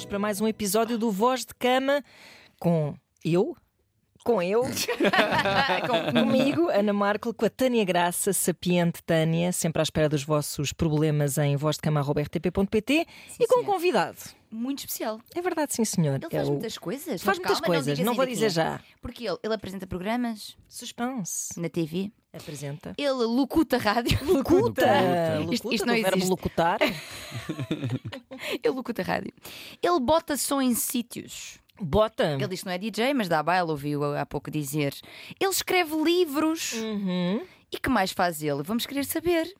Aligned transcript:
nós 0.00 0.06
para 0.06 0.18
mais 0.18 0.40
um 0.40 0.48
episódio 0.48 0.96
do 0.96 1.10
Voz 1.10 1.44
de 1.44 1.54
Cama 1.54 2.02
com 2.58 2.94
eu, 3.22 3.54
com 4.24 4.42
eu, 4.42 4.62
com, 5.88 6.20
comigo, 6.20 6.68
Ana 6.68 6.92
Marco, 6.92 7.32
com 7.32 7.44
a 7.46 7.50
Tânia 7.50 7.84
Graça, 7.84 8.32
sapiente 8.32 9.02
Tânia, 9.02 9.50
sempre 9.52 9.80
à 9.80 9.82
espera 9.82 10.08
dos 10.08 10.22
vossos 10.22 10.72
problemas 10.72 11.38
em 11.38 11.56
vozdecama.rtp.pt 11.56 13.06
e 13.38 13.46
com 13.46 13.60
um 13.60 13.64
convidado. 13.64 14.18
Muito 14.50 14.80
especial. 14.80 15.20
É 15.34 15.40
verdade, 15.40 15.72
sim, 15.74 15.84
senhor. 15.84 16.16
Ele 16.16 16.26
É 16.26 16.30
faz 16.30 16.48
o- 16.48 16.52
muitas 16.52 16.76
coisas. 16.76 17.22
Faz 17.22 17.24
mas 17.24 17.38
muitas 17.38 17.60
calma, 17.60 17.66
coisas, 17.66 17.84
digas 17.96 18.04
não 18.06 18.14
vou 18.14 18.22
ainda 18.22 18.34
dizer 18.34 18.52
quem 18.52 18.62
é. 18.62 18.66
já. 18.66 18.80
Porque 19.00 19.24
ele, 19.28 19.38
ele 19.44 19.54
apresenta 19.54 19.86
programas 19.86 20.56
Suspense. 20.68 21.58
na 21.60 21.68
TV, 21.68 22.10
Apresenta. 22.32 22.92
ele 22.98 23.10
locuta 23.10 23.78
rádio. 23.78 24.18
Locuta! 24.26 24.82
Isto- 25.52 25.68
Locuta, 25.68 25.74
isto 25.74 25.86
não 25.86 25.94
do 25.94 26.02
verbo 26.02 26.16
existe. 26.16 26.30
locutar. 26.30 26.78
Ele 28.62 28.74
locuta 28.74 29.02
rádio. 29.02 29.32
Ele 29.82 30.00
bota 30.00 30.36
som 30.36 30.60
em 30.62 30.74
sítios. 30.74 31.58
Bota. 31.80 32.34
Ele 32.34 32.48
diz 32.48 32.60
que 32.60 32.66
não 32.66 32.72
é 32.72 32.78
DJ, 32.78 33.14
mas 33.14 33.28
dá 33.28 33.42
baile, 33.42 33.70
ouviu 33.70 34.16
há 34.16 34.26
pouco 34.26 34.50
dizer. 34.50 34.94
Ele 35.40 35.50
escreve 35.50 35.94
livros. 36.02 36.72
Uhum. 36.72 37.42
E 37.72 37.78
que 37.78 37.88
mais 37.88 38.12
faz 38.12 38.42
ele? 38.42 38.62
Vamos 38.62 38.84
querer 38.86 39.04
saber. 39.04 39.52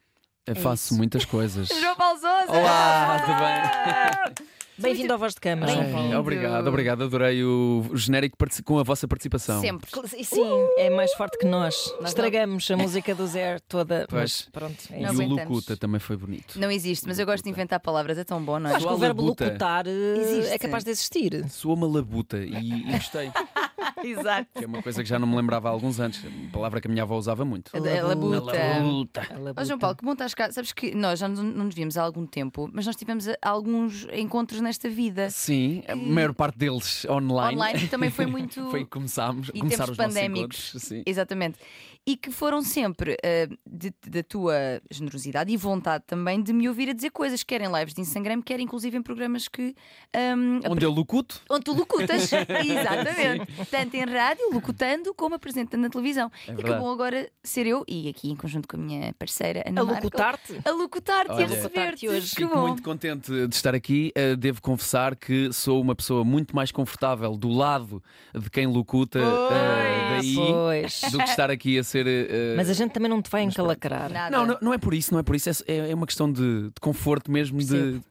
Eu 0.47 0.57
faço 0.57 0.87
isso. 0.87 0.97
muitas 0.97 1.25
coisas. 1.25 1.69
João 1.81 1.97
Paulo 1.97 2.19
Sousa! 2.19 2.53
Olá, 2.53 3.21
tudo 3.21 4.37
bem? 4.37 4.50
Bem-vindo 4.81 5.13
ao 5.13 5.19
Voz 5.19 5.35
de 5.35 5.41
Bem-. 5.41 5.67
Bem-vindo. 5.67 6.19
obrigado, 6.19 6.67
obrigado. 6.67 7.05
Adorei 7.05 7.45
o 7.45 7.85
o 7.91 7.97
genérico 7.97 8.37
com 8.65 8.79
a 8.79 8.83
vossa 8.83 9.07
participação. 9.07 9.61
Sempre. 9.61 9.89
E 10.17 10.25
Sim, 10.25 10.49
é 10.77 10.91
mais 10.91 11.13
forte 11.15 11.39
que 11.39 11.47
nós. 11.47 11.93
Nós 12.01 12.11
Estragamos 12.11 12.71
a 12.71 12.77
música 12.77 13.15
do 13.15 13.27
Zé 13.27 13.59
toda. 13.69 14.07
Mas 14.11 14.43
Pois. 14.43 14.49
pronto, 14.53 14.77
é 14.91 14.99
E 14.99 15.03
Não 15.03 15.13
isso. 15.13 15.21
o 15.21 15.25
aguentamos. 15.25 15.51
Locuta 15.57 15.77
também 15.77 16.01
foi 16.01 16.17
bonito. 16.17 16.59
Não 16.59 16.71
existe, 16.71 17.07
mas 17.07 17.19
eu 17.19 17.27
gosto 17.27 17.45
de 17.45 17.51
inventar 17.51 17.81
palavras, 17.81 18.19
é 18.19 18.25
tão 18.25 18.43
bom, 18.43 18.59
não 18.59 18.71
é? 18.71 18.75
Acho 18.75 18.87
que 18.87 18.93
o 18.93 18.99
verbo 18.99 19.23
labuta. 19.23 19.45
locutar 19.47 19.87
eh, 19.87 19.91
Existe. 20.19 20.53
é 20.55 20.59
capaz 20.59 20.85
de 20.85 20.91
existir. 20.91 21.45
Soa 21.51 21.75
uma 21.75 21.87
labuta 21.87 22.39
e, 22.39 22.55
e 22.89 22.93
gostei. 22.93 23.31
Exato. 24.05 24.49
Que 24.57 24.65
é 24.65 24.67
uma 24.67 24.83
coisa 24.83 25.03
que 25.03 25.09
já 25.09 25.19
não 25.19 25.27
me 25.27 25.37
lembrava 25.37 25.69
há 25.69 25.73
alguns 25.73 26.01
anos. 26.01 26.23
Uma 26.25 26.51
palavra 26.51 26.81
que 26.81 26.87
a 26.89 26.91
minha 26.91 27.03
avó 27.03 27.17
usava 27.17 27.45
muito. 27.45 27.71
A 27.77 27.81
labuta. 27.81 28.47
Labuta. 28.47 29.21
A 29.31 29.39
labuta. 29.39 29.61
Ó 29.61 29.65
João 29.65 29.79
Paulo, 29.79 29.97
que 29.97 30.05
bom 30.05 30.13
estás 30.13 30.35
cá. 30.35 30.51
Sabes 30.53 30.73
que 30.73 30.95
nós 30.95 31.19
já 31.19 31.29
não, 31.29 31.43
não 31.43 31.65
nos 31.67 31.75
víamos 31.75 31.97
há 31.97 32.03
algum 32.03 32.27
tempo, 32.27 32.69
mas 32.73 32.87
nós 32.87 32.97
tivemos 32.97 33.27
eh, 33.27 33.37
alguns 33.43 34.07
encontros 34.13 34.61
nesta 34.61 34.89
vida. 34.89 35.31
Sim, 35.31 35.83
a 35.89 35.95
maior 35.97 36.35
parte 36.35 36.59
deles 36.59 37.05
online. 37.07 37.57
Online, 37.57 37.85
e 37.85 37.89
também 37.89 38.11
foi 38.11 38.27
muito. 38.27 38.71
Foi 38.71 38.85
que 38.85 38.91
começámos, 38.91 39.51
E 39.55 39.61
começaram 39.61 39.93
os 39.93 39.99
nossos 39.99 40.15
pandémicos. 40.15 40.69
encontros. 40.71 40.83
Sim. 40.83 41.03
Exatamente. 41.07 41.59
E 42.07 42.17
que 42.17 42.31
foram 42.31 42.63
sempre 42.63 43.17
eh, 43.23 43.47
de- 43.67 43.93
da 44.09 44.23
tua 44.23 44.55
generosidade 44.91 45.53
e 45.53 45.57
vontade 45.57 46.05
também 46.07 46.43
de 46.43 46.51
me 46.53 46.67
ouvir 46.67 46.89
a 46.89 46.93
dizer 46.95 47.11
coisas, 47.11 47.43
quer 47.43 47.61
em 47.61 47.71
lives 47.71 47.93
de 47.93 48.01
Instagram, 48.01 48.41
quer 48.41 48.59
inclusive 48.59 48.97
em 48.97 49.03
programas 49.03 49.49
que. 49.49 49.75
ahm, 50.17 50.61
Onde 50.69 50.85
eu 50.85 50.91
locuto? 50.91 51.43
Onde 51.51 51.65
tu 51.65 51.75
locutas, 51.75 52.31
exatamente. 52.65 53.53
Tanto 53.91 53.97
em 53.97 54.13
rádio, 54.13 54.45
locutando, 54.53 55.13
como 55.15 55.35
apresentando 55.35 55.81
na 55.83 55.91
televisão. 55.91 56.31
É 56.47 56.53
e 56.53 56.55
bom 56.63 56.91
agora 56.91 57.29
ser 57.43 57.67
eu, 57.67 57.85
e 57.89 58.09
aqui 58.09 58.31
em 58.31 58.37
conjunto 58.37 58.69
com 58.69 58.77
a 58.77 58.81
minha 58.81 59.13
parceira 59.15 59.65
Ana 59.67 59.81
A 59.81 59.85
locutar-te? 59.85 60.61
a 60.65 60.71
locutar-te 60.71 61.33
e 61.41 61.43
a 61.43 61.47
receber-te. 61.47 62.09
hoje. 62.09 62.35
Fico 62.35 62.57
muito 62.59 62.83
contente 62.83 63.31
de 63.49 63.55
estar 63.55 63.75
aqui. 63.75 64.13
Uh, 64.17 64.37
devo 64.37 64.63
confessar 64.63 65.17
que 65.17 65.53
sou 65.53 65.81
uma 65.81 65.95
pessoa 65.95 66.25
muito 66.25 66.55
mais 66.55 66.71
confortável 66.71 67.37
do 67.37 67.49
lado 67.49 68.03
de 68.35 68.49
quem 68.51 68.67
locuta 68.67 69.19
uh, 69.19 69.49
daí 70.11 70.35
Pois. 70.35 71.01
do 71.11 71.19
que 71.19 71.25
estar 71.25 71.51
aqui 71.51 71.79
a 71.79 71.85
ser. 71.85 72.07
uh, 72.07 72.57
Mas 72.57 72.71
a 72.71 72.75
gente 72.75 72.93
também 72.93 73.09
não 73.11 73.21
te 73.21 73.31
vai 73.31 73.43
encalacrar. 73.43 74.11
Nada. 74.11 74.37
não, 74.37 74.47
não, 74.47 74.59
não 74.63 74.75
é 74.75 74.79
por 74.79 74.95
isso, 74.95 75.13
não 75.13 75.21
é 75.21 75.23
por 75.23 75.35
isso. 75.35 75.49
É, 75.67 75.91
é 75.91 75.95
uma 75.95 76.07
questão 76.07 76.31
de, 76.31 76.65
de 76.69 76.81
conforto 76.81 77.31
mesmo, 77.31 77.59
de, 77.59 77.67
Percebo. 77.67 78.05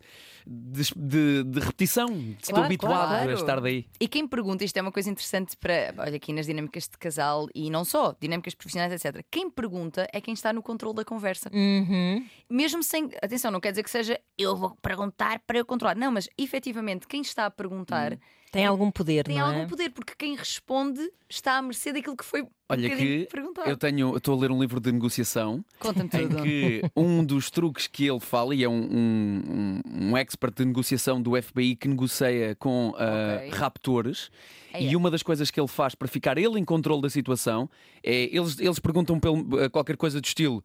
De, 0.51 0.81
de- 0.95 1.43
de 1.43 1.59
repetição. 1.59 2.07
Estou 2.07 2.55
Claro, 2.55 2.65
habituado 2.65 3.09
claro. 3.09 3.29
a 3.29 3.33
estar 3.33 3.61
daí. 3.61 3.85
E 3.99 4.07
quem 4.07 4.27
pergunta, 4.27 4.63
isto 4.65 4.75
é 4.77 4.81
uma 4.81 4.91
coisa 4.91 5.09
interessante 5.09 5.55
para, 5.55 5.93
olha, 5.97 6.15
aqui 6.15 6.33
nas 6.33 6.47
dinâmicas 6.47 6.83
de 6.89 6.97
casal 6.97 7.47
e 7.53 7.69
não 7.69 7.85
só, 7.85 8.15
dinâmicas 8.19 8.55
profissionais, 8.55 8.91
etc. 8.91 9.23
Quem 9.29 9.49
pergunta 9.49 10.07
é 10.11 10.19
quem 10.19 10.33
está 10.33 10.51
no 10.51 10.63
controle 10.63 10.95
da 10.95 11.05
conversa. 11.05 11.51
Uhum. 11.53 12.25
Mesmo 12.49 12.81
sem. 12.81 13.09
Atenção, 13.21 13.51
não 13.51 13.59
quer 13.59 13.69
dizer 13.71 13.83
que 13.83 13.91
seja 13.91 14.19
eu 14.37 14.55
vou 14.55 14.75
perguntar 14.81 15.39
para 15.45 15.59
eu 15.59 15.65
controlar. 15.65 15.95
Não, 15.95 16.11
mas 16.11 16.27
efetivamente 16.37 17.07
quem 17.07 17.21
está 17.21 17.45
a 17.45 17.51
perguntar 17.51 18.17
Tem 18.51 18.65
algum 18.65 18.89
poder, 18.89 19.25
tem 19.25 19.37
não 19.37 19.45
algum 19.47 19.59
é? 19.61 19.65
poder, 19.67 19.89
porque 19.91 20.13
quem 20.17 20.35
responde 20.35 20.99
está 21.29 21.57
à 21.57 21.61
mercê 21.61 21.93
daquilo 21.93 22.17
que 22.17 22.25
foi 22.25 22.41
um 22.41 22.47
Olha 22.67 22.89
bocadinho 22.89 23.25
que 23.25 23.31
perguntado. 23.31 23.69
eu 23.69 23.77
tenho, 23.77 24.17
estou 24.17 24.35
a 24.35 24.41
ler 24.41 24.51
um 24.51 24.59
livro 24.59 24.79
de 24.79 24.91
negociação 24.91 25.63
Conta-me 25.79 26.09
em 26.13 26.27
tudo. 26.27 26.41
que 26.43 26.81
um 26.95 27.23
dos 27.23 27.51
truques 27.51 27.85
que 27.87 28.07
ele 28.07 28.19
fala, 28.19 28.55
e 28.55 28.63
é 28.63 28.69
um, 28.69 28.81
um, 28.81 29.41
um- 29.85 30.09
um 30.11 30.17
expert 30.17 30.55
de 30.55 30.65
negociação 30.65 31.21
do 31.21 31.35
FBI 31.39 31.75
que 31.75 31.87
negocia 31.87 32.55
com 32.55 32.89
Ok. 32.89 33.49
raptores, 33.51 34.29
Aí 34.73 34.87
e 34.89 34.93
é. 34.93 34.97
uma 34.97 35.11
das 35.11 35.21
coisas 35.23 35.51
que 35.51 35.59
ele 35.59 35.67
faz 35.67 35.93
para 35.95 36.07
ficar 36.07 36.37
ele 36.37 36.59
em 36.59 36.65
controle 36.65 37.01
da 37.01 37.09
situação 37.09 37.69
é 38.03 38.35
eles, 38.35 38.59
eles 38.59 38.79
perguntam 38.79 39.19
pelo, 39.19 39.59
ah, 39.59 39.69
qualquer 39.69 39.95
coisa 39.97 40.19
do 40.19 40.25
estilo: 40.25 40.63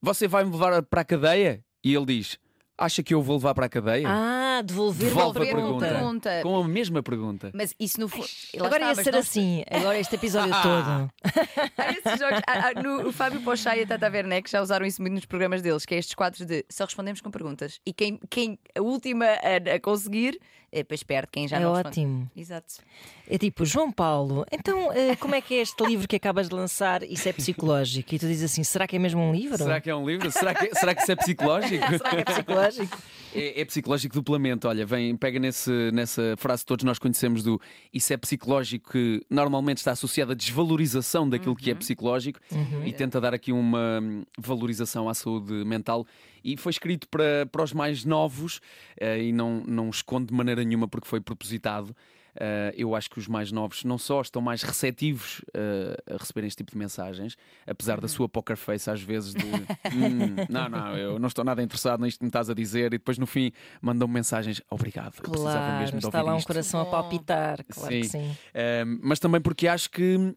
Você 0.00 0.26
vai 0.26 0.44
me 0.44 0.50
levar 0.50 0.82
para 0.82 1.02
a 1.02 1.04
cadeia? 1.04 1.64
E 1.84 1.94
ele 1.94 2.06
diz: 2.06 2.38
Acha 2.84 3.02
que 3.02 3.14
eu 3.14 3.22
vou 3.22 3.36
levar 3.36 3.54
para 3.54 3.66
a 3.66 3.68
cadeia? 3.68 4.06
Ah, 4.08 4.60
devolver 4.64 5.08
Devolve 5.08 5.38
a 5.38 5.42
a 5.42 5.46
pergunta. 5.54 5.86
pergunta. 5.88 6.30
Com 6.42 6.56
a 6.62 6.68
mesma 6.68 7.02
pergunta. 7.02 7.50
Mas 7.54 7.74
isso 7.78 8.00
no 8.00 8.08
fundo. 8.08 8.26
Agora 8.60 8.86
ia 8.88 8.94
ser 8.96 9.14
assim, 9.14 9.62
agora 9.70 9.98
este 9.98 10.14
episódio 10.16 10.52
todo. 10.62 11.10
Há 11.78 11.90
esses 11.92 12.18
jogos. 12.18 12.40
há- 12.46 12.68
há- 12.70 12.82
no, 12.82 13.08
o 13.08 13.12
Fábio 13.12 13.40
Pochá 13.42 13.76
e 13.76 13.82
a 13.82 13.86
Tata 13.86 14.10
Werneck 14.10 14.50
já 14.50 14.60
usaram 14.60 14.84
isso 14.84 15.00
muito 15.00 15.14
nos 15.14 15.24
programas 15.26 15.62
deles, 15.62 15.84
que 15.86 15.94
é 15.94 15.98
estes 15.98 16.14
quadros 16.14 16.44
de 16.46 16.64
só 16.68 16.84
respondemos 16.84 17.20
com 17.20 17.30
perguntas. 17.30 17.80
E 17.86 17.92
quem, 17.92 18.18
quem 18.28 18.58
a 18.76 18.80
última 18.82 19.26
a, 19.26 19.74
a 19.76 19.80
conseguir, 19.80 20.38
depois 20.78 21.02
perde 21.02 21.28
quem 21.30 21.46
já 21.46 21.58
É 21.58 21.60
não 21.60 21.72
responde. 21.72 21.88
ótimo. 22.00 22.30
Exato. 22.36 22.74
É 23.28 23.36
tipo, 23.38 23.64
João 23.64 23.90
Paulo, 23.92 24.44
então 24.50 24.92
eh, 24.92 25.14
como 25.16 25.34
é 25.34 25.40
que 25.40 25.54
é 25.54 25.58
este 25.62 25.84
livro 25.84 26.08
que 26.08 26.16
acabas 26.16 26.48
de 26.48 26.54
lançar? 26.54 27.02
Isso 27.02 27.28
é 27.28 27.32
psicológico? 27.32 28.14
E 28.14 28.18
tu 28.18 28.26
dizes 28.26 28.50
assim, 28.50 28.64
será 28.64 28.86
que 28.86 28.96
é 28.96 28.98
mesmo 28.98 29.20
um 29.20 29.32
livro? 29.32 29.58
Será 29.58 29.80
que 29.80 29.90
é 29.90 29.94
um 29.94 30.06
livro? 30.06 30.30
Será 30.30 30.54
que, 30.54 30.74
será 30.74 30.94
que 30.94 31.02
isso 31.02 31.12
é 31.12 31.16
psicológico? 31.16 31.86
Será 31.98 32.10
que 32.10 32.16
é 32.16 32.24
psicológico? 32.24 32.98
É, 33.34 33.60
é 33.60 33.64
psicológico 33.64 34.14
duplamente. 34.14 34.66
Olha, 34.66 34.84
vem, 34.84 35.16
pega 35.16 35.38
nesse, 35.38 35.70
nessa 35.92 36.34
frase 36.36 36.62
que 36.62 36.66
todos 36.66 36.84
nós 36.84 36.98
conhecemos 36.98 37.42
do 37.42 37.60
isso 37.92 38.12
é 38.12 38.16
psicológico, 38.16 38.92
que 38.92 39.24
normalmente 39.28 39.78
está 39.78 39.92
associado 39.92 40.32
à 40.32 40.34
desvalorização 40.34 41.28
daquilo 41.28 41.56
que 41.56 41.70
é 41.70 41.74
psicológico 41.74 42.40
e 42.84 42.92
tenta 42.92 43.20
dar 43.20 43.34
aqui 43.34 43.52
uma 43.52 44.00
hum, 44.00 44.24
valorização 44.38 45.08
à 45.08 45.14
saúde 45.14 45.52
mental. 45.64 46.06
E 46.44 46.56
foi 46.56 46.70
escrito 46.70 47.08
para, 47.08 47.46
para 47.50 47.62
os 47.62 47.72
mais 47.72 48.04
novos 48.04 48.60
eh, 48.98 49.24
e 49.24 49.32
não, 49.32 49.62
não 49.66 49.90
esconde 49.90 50.26
de 50.26 50.34
maneira 50.34 50.64
nenhuma 50.64 50.88
porque 50.88 51.06
foi 51.06 51.20
propositado. 51.20 51.94
Eh, 52.34 52.74
eu 52.76 52.94
acho 52.96 53.10
que 53.10 53.18
os 53.18 53.28
mais 53.28 53.52
novos 53.52 53.84
não 53.84 53.98
só 53.98 54.20
estão 54.22 54.40
mais 54.40 54.62
receptivos 54.62 55.42
eh, 55.54 55.96
a 56.10 56.16
receberem 56.16 56.48
este 56.48 56.58
tipo 56.58 56.70
de 56.72 56.78
mensagens, 56.78 57.36
apesar 57.66 58.00
da 58.00 58.08
sua 58.08 58.26
poker 58.28 58.56
face 58.56 58.90
às 58.90 59.02
vezes 59.02 59.34
de 59.34 59.44
"Hum, 59.94 60.36
não, 60.48 60.68
não, 60.68 60.96
eu 60.96 61.18
não 61.18 61.28
estou 61.28 61.44
nada 61.44 61.62
interessado 61.62 62.02
nisto 62.02 62.18
que 62.18 62.24
me 62.24 62.28
estás 62.30 62.48
a 62.48 62.54
dizer, 62.54 62.86
e 62.86 62.98
depois 62.98 63.18
no 63.18 63.26
fim 63.26 63.52
mandam 63.82 64.08
mensagens 64.08 64.62
obrigado, 64.70 65.14
eu 65.22 65.30
precisava 65.30 65.60
Claro, 65.66 65.78
mesmo 65.78 65.98
de 66.00 66.06
está 66.06 66.18
ouvir 66.18 66.26
lá 66.30 66.34
um 66.34 66.38
isto." 66.38 66.46
coração 66.46 66.80
a 66.80 66.86
palpitar, 66.86 67.64
claro 67.68 67.90
que 67.94 68.04
Sim. 68.06 68.08
sim. 68.08 68.36
Um, 68.86 68.98
mas 69.02 69.18
também 69.18 69.40
porque 69.40 69.68
acho 69.68 69.90
que 69.90 70.34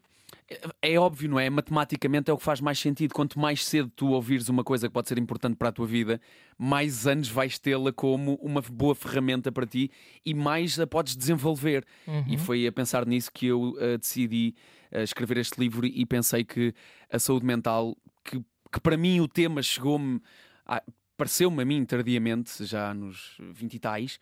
é 0.82 0.98
óbvio, 1.00 1.30
não 1.30 1.40
é? 1.40 1.50
Matematicamente 1.50 2.30
é 2.30 2.34
o 2.34 2.38
que 2.38 2.44
faz 2.44 2.62
mais 2.62 2.78
sentido. 2.80 3.14
Quanto 3.14 3.40
mais 3.40 3.66
cedo 3.66 3.92
tu 3.96 4.10
ouvires 4.12 4.48
uma 4.48 4.64
coisa 4.64 4.88
que 4.88 4.94
pode 4.94 5.08
ser 5.08 5.18
importante 5.18 5.56
para 5.56 5.70
a 5.70 5.72
tua 5.72 5.88
vida, 5.88 6.22
mais 6.58 7.08
anos 7.08 7.28
vais 7.30 7.58
tê-la 7.58 7.92
como 7.92 8.36
uma 8.36 8.62
boa 8.62 8.94
ferramenta 8.94 9.52
para 9.52 9.66
ti 9.66 9.90
e 10.26 10.34
mais 10.34 10.80
a 10.80 10.86
podes 10.86 11.16
desenvolver. 11.16 11.84
E 12.28 12.38
foi 12.38 12.68
a 12.68 12.72
pensar 12.72 13.06
nisso 13.08 13.32
que 13.34 13.48
eu 13.48 13.72
uh, 13.72 13.98
decidi 13.98 14.54
uh, 14.92 15.00
escrever 15.00 15.38
este 15.38 15.60
livro 15.60 15.86
e 15.86 16.06
pensei 16.06 16.44
que 16.44 16.74
a 17.12 17.18
saúde 17.18 17.46
mental, 17.46 17.98
que, 18.24 18.40
que 18.72 18.80
para 18.80 18.96
mim 18.98 19.20
o 19.22 19.28
tema 19.28 19.62
chegou-me. 19.64 20.22
a- 20.66 20.84
Pareceu-me 21.18 21.62
a 21.62 21.66
mim 21.66 21.86
tardiamente, 21.86 22.66
já 22.66 22.94
nos 22.94 23.38
20 23.40 23.76
e 23.76 23.80
tais, 23.80 24.20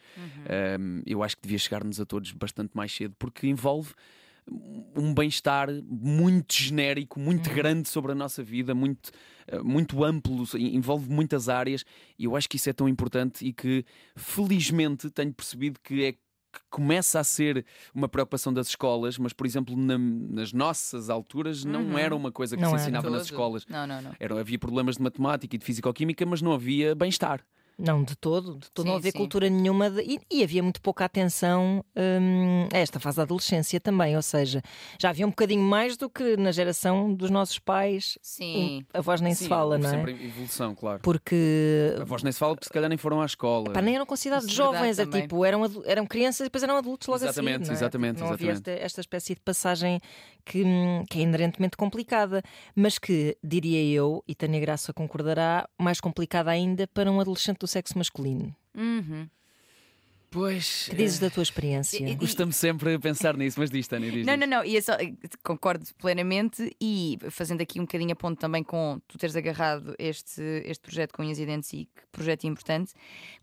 um, 0.80 1.02
eu 1.08 1.24
acho 1.24 1.36
que 1.36 1.42
devia 1.42 1.58
chegar-nos 1.58 2.00
a 2.00 2.06
todos 2.06 2.32
bastante 2.34 2.70
mais 2.78 2.92
cedo, 2.96 3.16
porque 3.18 3.48
envolve 3.48 3.96
um 4.96 5.14
bem-estar 5.14 5.70
muito 5.86 6.54
genérico, 6.54 7.20
muito 7.20 7.50
grande 7.50 7.88
sobre 7.90 8.12
a 8.12 8.16
nossa 8.16 8.44
vida, 8.44 8.76
muito, 8.76 9.12
eh, 9.48 9.60
muito 9.60 10.04
amplo, 10.04 10.46
envolve 10.58 11.10
muitas 11.10 11.50
áreas, 11.50 11.84
e 12.18 12.26
eu 12.26 12.36
acho 12.36 12.48
que 12.50 12.58
isso 12.58 12.70
é 12.70 12.74
tão 12.74 12.88
importante 12.88 13.46
e 13.46 13.54
que, 13.54 13.84
felizmente, 14.16 15.10
tenho 15.10 15.34
percebido 15.34 15.80
que 15.84 16.04
é 16.04 16.12
que 16.14 16.20
começa 16.70 17.20
a 17.20 17.24
ser 17.24 17.66
uma 17.96 18.08
preocupação 18.08 18.54
das 18.54 18.68
escolas, 18.68 19.18
mas, 19.18 19.34
por 19.34 19.48
exemplo, 19.48 19.76
na- 19.76 19.98
nas 19.98 20.54
nossas 20.54 21.10
alturas 21.10 21.66
não 21.66 21.82
Uhum. 21.86 21.98
era 21.98 22.16
uma 22.16 22.32
coisa 22.32 22.56
que 22.56 22.62
Não 22.62 22.70
se 22.70 22.76
ensinava 22.76 23.10
nas 23.10 23.24
escolas. 23.24 23.66
Não, 23.68 23.88
não, 23.88 24.00
não. 24.04 24.12
Era, 24.20 24.40
havia 24.40 24.60
problemas 24.60 24.98
de 24.98 25.02
matemática 25.02 25.56
e 25.56 25.58
de 25.60 25.66
fisicoquímica, 25.66 26.24
mas 26.28 26.44
não 26.44 26.54
havia 26.54 26.94
bem-estar. 26.94 27.44
Não, 27.78 28.04
de 28.04 28.16
todo, 28.16 28.58
de 28.58 28.70
todo. 28.72 28.86
não 28.86 28.94
Sim, 28.94 28.98
havia 29.00 29.12
sim. 29.12 29.18
cultura 29.18 29.50
nenhuma 29.50 29.90
de- 29.90 30.02
e, 30.04 30.20
e 30.40 30.44
havia 30.44 30.62
muito 30.62 30.82
pouca 30.82 31.06
atenção 31.06 31.84
hum, 31.96 32.68
a 32.74 32.78
esta 32.78 33.00
fase 33.00 33.18
da 33.18 33.24
adolescência 33.24 33.80
também. 33.80 34.16
Ou 34.16 34.22
seja, 34.22 34.62
já 35.00 35.10
havia 35.10 35.26
um 35.26 35.30
bocadinho 35.30 35.62
mais 35.64 35.98
do 35.98 36.10
que 36.10 36.38
na 36.38 36.52
geração 36.52 37.14
dos 37.14 37.30
nossos 37.30 37.60
pais. 37.60 38.18
Sim. 38.22 38.86
A 38.94 39.02
voz 39.02 39.22
nem 39.22 39.34
Sim, 39.34 39.44
se 39.46 39.50
fala, 39.50 39.78
não 39.78 39.90
é? 39.90 39.92
Sempre 39.92 40.12
evolução, 40.26 40.76
claro. 40.76 41.00
Porque 41.02 41.96
A 42.00 42.06
voz 42.06 42.22
nem 42.24 42.32
se 42.32 42.40
fala 42.40 42.56
porque 42.56 42.66
se 42.68 42.72
calhar 42.74 42.90
nem 42.90 42.98
foram 42.98 43.22
à 43.22 43.26
escola. 43.26 43.72
pá, 43.72 43.82
nem 43.82 43.96
eram 43.96 44.06
considerados 44.06 44.48
Isso 44.50 44.62
é 44.62 44.64
verdade 44.66 44.94
jovens, 44.96 45.00
é 45.18 45.22
tipo, 45.22 45.44
eram, 45.46 45.62
eram 45.86 46.06
crianças 46.06 46.42
e 46.42 46.44
depois 46.44 46.64
eram 46.64 46.78
adultos 46.78 47.08
logo 47.08 47.24
Exatamente, 47.24 47.56
a 47.56 47.58
seguir. 47.58 47.68
Não, 47.68 47.74
é? 47.74 47.78
exatamente, 47.78 48.20
não 48.20 48.28
havia 48.32 48.52
exatamente. 48.52 48.70
esta, 48.80 48.86
esta 48.86 49.02
espécie 49.02 49.36
de 49.36 49.42
passagem 49.42 50.00
que, 50.46 50.64
que 51.10 51.20
é 51.20 51.22
inerentemente 51.22 51.78
complicada, 51.78 52.42
mas 52.76 53.00
que, 53.00 53.38
diria 53.44 53.82
eu, 53.84 54.24
e 54.28 54.36
Tânia 54.36 54.60
Graça 54.60 54.94
concordará, 54.94 55.68
mais 55.80 56.00
complicada 56.02 56.52
ainda 56.52 56.88
para 56.88 57.12
um 57.12 57.20
adolescente 57.20 57.63
do 57.64 57.68
sexo 57.68 57.98
masculino. 57.98 58.54
Uhum. 58.76 59.28
Pois. 60.30 60.88
Que 60.90 60.96
dizes 60.96 61.20
da 61.20 61.30
tua 61.30 61.44
experiência? 61.44 62.18
Custa-me 62.18 62.52
sempre 62.52 62.98
pensar 62.98 63.38
nisso, 63.38 63.60
mas 63.60 63.70
diz, 63.70 63.88
Tânia, 63.88 64.12
diz. 64.12 64.26
Não, 64.26 64.36
não, 64.36 64.48
não, 64.48 64.66
e 64.66 64.76
é 64.76 64.82
só- 64.82 64.98
concordo 65.44 65.86
plenamente 66.00 66.76
e 66.82 67.20
fazendo 67.30 67.62
aqui 67.62 67.80
um 67.80 67.84
bocadinho 67.84 68.12
a 68.14 68.16
ponto 68.16 68.40
também 68.40 68.64
com 68.64 69.00
tu 69.08 69.18
teres 69.20 69.36
agarrado 69.36 69.96
este, 70.00 70.42
este 70.66 70.82
projeto 70.82 71.14
com 71.14 71.22
unhas 71.22 71.38
e 71.38 71.46
dentes 71.46 71.72
e 71.74 71.86
que 71.86 72.02
projeto 72.12 72.46
importante, 72.46 72.94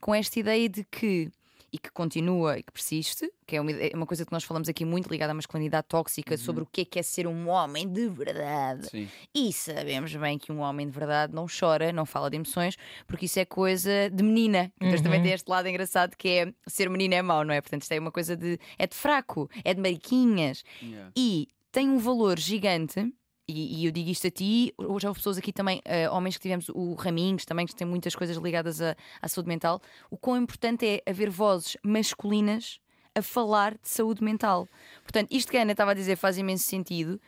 com 0.01 0.13
esta 0.13 0.41
ideia 0.41 0.69
de 0.69 0.83
que, 0.85 1.31
e 1.73 1.79
que 1.79 1.91
continua 1.91 2.59
e 2.59 2.63
que 2.63 2.73
persiste, 2.73 3.31
que 3.47 3.57
é 3.57 3.61
uma, 3.61 3.71
é 3.73 3.91
uma 3.95 4.07
coisa 4.07 4.25
que 4.25 4.33
nós 4.33 4.45
falamos 4.45 4.69
aqui 4.69 4.85
muito 4.85 5.09
ligada 5.09 5.33
à 5.33 5.35
masculinidade 5.35 5.87
tóxica, 5.89 6.37
sobre 6.37 6.63
o 6.63 6.67
que 6.67 6.83
é 6.83 6.85
que 6.85 6.99
é 6.99 7.03
ser 7.03 7.27
um 7.27 7.49
homem 7.49 7.89
de 7.89 8.09
verdade. 8.09 8.89
Sim. 8.89 9.09
E 9.35 9.53
sabemos 9.53 10.15
bem 10.17 10.39
que 10.39 10.51
um 10.53 10.61
homem 10.61 10.87
de 10.87 10.93
verdade 10.93 11.35
não 11.35 11.47
chora, 11.47 11.93
não 11.93 12.05
fala 12.07 12.31
de 12.31 12.37
emoções, 12.37 12.77
porque 13.07 13.27
isso 13.27 13.39
é 13.39 13.45
coisa 13.45 14.11
de 14.11 14.23
menina. 14.23 14.73
Então 14.81 14.91
Uhum. 14.97 15.03
também 15.03 15.23
tem 15.23 15.33
este 15.33 15.49
lado 15.49 15.69
engraçado 15.69 16.17
que 16.17 16.29
é 16.29 16.53
ser 16.67 16.89
menina 16.91 17.15
é 17.17 17.23
mau, 17.23 17.45
não 17.45 17.55
é? 17.55 17.61
Portanto, 17.61 17.83
isto 17.83 17.93
é 17.93 17.99
uma 17.99 18.13
coisa 18.13 18.37
de. 18.37 18.59
é 18.79 18.87
de 18.87 18.95
fraco, 18.95 19.49
é 19.65 19.73
de 19.75 19.81
mariquinhas. 19.81 20.63
Yeah. 20.83 21.11
E 21.17 21.49
tem 21.73 21.89
um 21.89 21.99
valor 21.99 22.39
gigante. 22.39 23.13
E, 23.51 23.81
e 23.81 23.87
eu 23.87 23.93
digo 23.93 24.11
isto 24.11 24.27
a 24.27 24.31
ti, 24.31 24.73
hoje 24.79 25.07
houve 25.07 25.19
pessoas 25.19 25.37
aqui 25.39 25.53
também, 25.53 25.81
eh, 25.85 26.09
homens 26.09 26.37
que 26.37 26.43
tivemos, 26.43 26.69
o 26.69 26.95
Raminhos 26.95 27.45
também, 27.45 27.67
que 27.67 27.75
tem 27.75 27.87
muitas 27.87 28.15
coisas 28.15 28.37
ligadas 28.37 28.81
à, 28.81 28.97
à 29.21 29.29
saúde 29.29 29.49
mental. 29.49 29.81
O 30.11 30.17
quão 30.17 30.37
importante 30.37 30.87
é 30.87 31.11
haver 31.11 31.31
vozes 31.31 31.77
masculinas 31.83 32.81
a 33.15 33.23
falar 33.23 33.73
de 33.73 33.89
saúde 33.89 34.23
mental. 34.23 34.69
Portanto, 35.03 35.29
isto 35.31 35.51
que 35.51 35.59
a 35.59 35.63
Ana 35.63 35.73
estava 35.73 35.91
a 35.91 35.95
dizer 35.95 36.17
faz 36.17 36.39
imenso 36.39 36.65
sentido. 36.65 37.21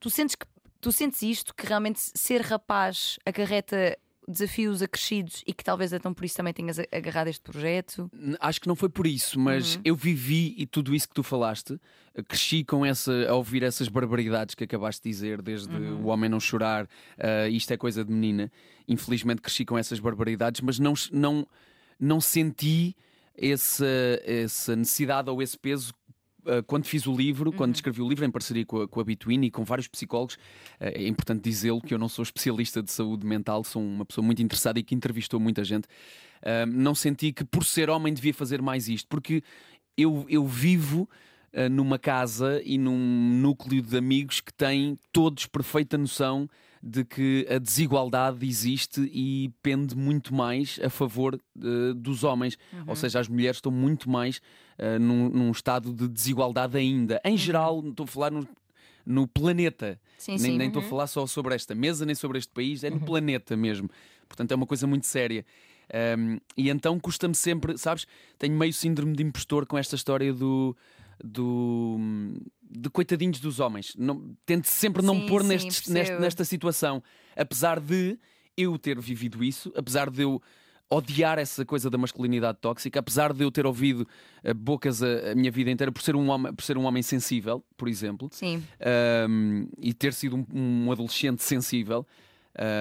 Tu 0.00 0.08
sentes, 0.10 0.34
que, 0.34 0.46
tu 0.80 0.90
sentes 0.90 1.22
isto, 1.22 1.54
que 1.54 1.66
realmente 1.66 2.00
ser 2.00 2.40
rapaz 2.40 3.18
acarreta 3.26 3.98
desafios 4.28 4.82
acrescidos 4.82 5.42
e 5.46 5.52
que 5.54 5.64
talvez 5.64 5.92
então 5.92 6.12
por 6.12 6.24
isso 6.24 6.36
também 6.36 6.52
tenhas 6.52 6.78
agarrado 6.92 7.28
este 7.28 7.40
projeto? 7.40 8.10
Acho 8.38 8.60
que 8.60 8.68
não 8.68 8.76
foi 8.76 8.88
por 8.88 9.06
isso, 9.06 9.38
mas 9.40 9.76
Uhum. 9.76 9.82
eu 9.84 9.96
vivi 9.96 10.54
e 10.58 10.66
tudo 10.66 10.94
isso 10.94 11.08
que 11.08 11.14
tu 11.14 11.22
falaste, 11.22 11.80
eh, 12.14 12.22
cresci 12.22 12.62
com 12.64 12.84
essa, 12.84 13.12
a 13.28 13.34
ouvir 13.34 13.62
essas 13.62 13.88
barbaridades 13.88 14.54
que 14.54 14.64
acabaste 14.64 15.02
de 15.02 15.08
dizer, 15.10 15.40
desde 15.42 15.74
Uhum. 15.74 16.02
o 16.04 16.06
homem 16.08 16.28
não 16.28 16.38
chorar, 16.38 16.86
eh, 17.16 17.48
isto 17.48 17.70
é 17.72 17.76
coisa 17.76 18.04
de 18.04 18.12
menina. 18.12 18.52
Infelizmente 18.86 19.40
cresci 19.40 19.64
com 19.64 19.78
essas 19.78 19.98
barbaridades, 19.98 20.60
mas 20.60 20.78
não, 20.78 20.94
não, 21.12 21.46
não 21.98 22.20
senti 22.20 22.94
essa, 23.36 23.86
essa 24.24 24.74
necessidade 24.76 25.30
ou 25.30 25.40
esse 25.42 25.56
peso. 25.56 25.94
Eh, 26.48 26.62
Quando 26.62 26.86
fiz 26.86 27.06
o 27.06 27.14
livro, 27.14 27.52
quando 27.52 27.74
escrevi 27.74 28.00
o 28.00 28.08
livro 28.08 28.24
em 28.24 28.30
parceria 28.30 28.64
com 28.64 28.82
a, 28.82 28.88
com 28.88 29.00
a 29.00 29.04
Between 29.04 29.44
e 29.44 29.50
com 29.50 29.64
vários 29.64 29.86
psicólogos, 29.86 30.38
eh, 30.80 31.04
é 31.04 31.06
importante 31.06 31.42
dizê-lo 31.42 31.80
que 31.80 31.92
eu 31.92 31.98
não 31.98 32.08
sou 32.08 32.22
especialista 32.22 32.82
de 32.82 32.90
saúde 32.90 33.26
mental, 33.26 33.62
sou 33.62 33.82
uma 33.82 34.04
pessoa 34.04 34.24
muito 34.24 34.42
interessada 34.42 34.78
e 34.78 34.82
que 34.82 34.94
entrevistou 34.94 35.38
muita 35.38 35.62
gente. 35.62 35.86
Uh, 36.40 36.64
não 36.66 36.94
senti 36.94 37.32
que 37.32 37.44
por 37.44 37.64
ser 37.64 37.90
homem 37.90 38.14
devia 38.14 38.32
fazer 38.32 38.62
mais 38.62 38.88
isto, 38.88 39.08
porque 39.08 39.42
eu, 39.96 40.24
eu 40.28 40.46
vivo 40.46 41.08
numa 41.70 41.98
casa 41.98 42.60
e 42.62 42.76
num 42.76 43.40
núcleo 43.40 43.80
de 43.82 43.96
amigos 43.96 44.38
que 44.38 44.52
têm 44.52 44.96
todos 45.10 45.46
perfeita 45.46 45.96
noção 45.96 46.48
de 46.82 47.04
que 47.04 47.46
a 47.50 47.58
desigualdade 47.58 48.46
existe 48.46 49.00
e 49.12 49.52
pende 49.62 49.96
muito 49.96 50.34
mais 50.34 50.78
a 50.82 50.88
favor 50.88 51.34
uh, 51.34 51.94
dos 51.94 52.24
homens. 52.24 52.58
Ou 52.86 52.96
seja, 52.96 53.20
as 53.20 53.28
mulheres 53.28 53.56
estão 53.58 53.72
muito 53.72 54.08
mais 54.08 54.38
uh, 54.78 54.98
num, 55.00 55.28
num 55.28 55.50
estado 55.50 55.92
de 55.92 56.08
desigualdade 56.08 56.76
ainda. 56.76 57.20
Em 57.24 57.36
geral, 57.36 57.82
não 57.82 57.90
estou 57.90 58.04
a 58.04 58.06
falar 58.06 58.30
no, 58.30 58.46
no 59.04 59.26
planeta. 59.26 60.00
Sim, 60.18 60.32
Nem 60.32 60.38
sim. 60.38 60.56
nem 60.58 60.68
estou 60.68 60.82
a 60.82 60.84
falar 60.84 61.06
só 61.06 61.26
sobre 61.26 61.54
esta 61.54 61.74
mesa, 61.74 62.04
nem 62.04 62.14
sobre 62.14 62.38
este 62.38 62.52
país, 62.52 62.84
é 62.84 62.90
no 62.90 63.00
planeta 63.00 63.56
mesmo. 63.56 63.90
Portanto, 64.28 64.52
é 64.52 64.54
uma 64.54 64.66
coisa 64.66 64.86
muito 64.86 65.06
séria. 65.06 65.44
Um, 66.18 66.38
e 66.56 66.68
então 66.68 66.98
custa-me 67.00 67.34
sempre, 67.34 67.78
sabes? 67.78 68.06
Tenho 68.38 68.56
meio 68.56 68.72
síndrome 68.72 69.14
de 69.14 69.22
impostor 69.22 69.66
com 69.66 69.78
esta 69.78 69.94
história 69.96 70.32
do. 70.32 70.76
do 71.22 71.96
de 72.70 72.90
coitadinhos 72.90 73.40
dos 73.40 73.60
homens. 73.60 73.94
Não, 73.96 74.36
tento 74.44 74.66
sempre 74.66 75.02
não 75.02 75.14
Sim, 75.20 75.26
pôr 75.26 75.42
sim, 75.42 75.48
neste- 75.48 75.92
nesta 76.20 76.44
situação. 76.44 77.02
Apesar 77.36 77.80
de 77.80 78.18
eu 78.56 78.78
ter 78.78 78.98
vivido 79.00 79.42
isso, 79.44 79.72
apesar 79.76 80.10
de 80.10 80.22
eu 80.22 80.42
odiar 80.90 81.38
essa 81.38 81.64
coisa 81.66 81.90
da 81.90 81.98
masculinidade 81.98 82.58
tóxica, 82.60 82.98
apesar 82.98 83.32
de 83.34 83.44
eu 83.44 83.50
ter 83.50 83.66
ouvido 83.66 84.08
eh, 84.42 84.54
bocas 84.54 85.02
a, 85.02 85.32
a 85.32 85.34
minha 85.34 85.50
vida 85.50 85.70
inteira 85.70 85.92
por 85.92 86.00
ser 86.02 86.16
um 86.16 86.28
homem, 86.30 86.52
por 86.54 86.62
ser 86.64 86.78
um 86.78 86.84
homem 86.84 87.02
sensível, 87.02 87.62
por 87.76 87.88
exemplo, 87.88 88.28
Sim. 88.32 88.62
um, 89.28 89.68
e 89.78 89.92
ter 89.92 90.14
sido 90.14 90.36
um, 90.36 90.46
um 90.86 90.90
adolescente 90.92 91.42
sensível, 91.42 92.06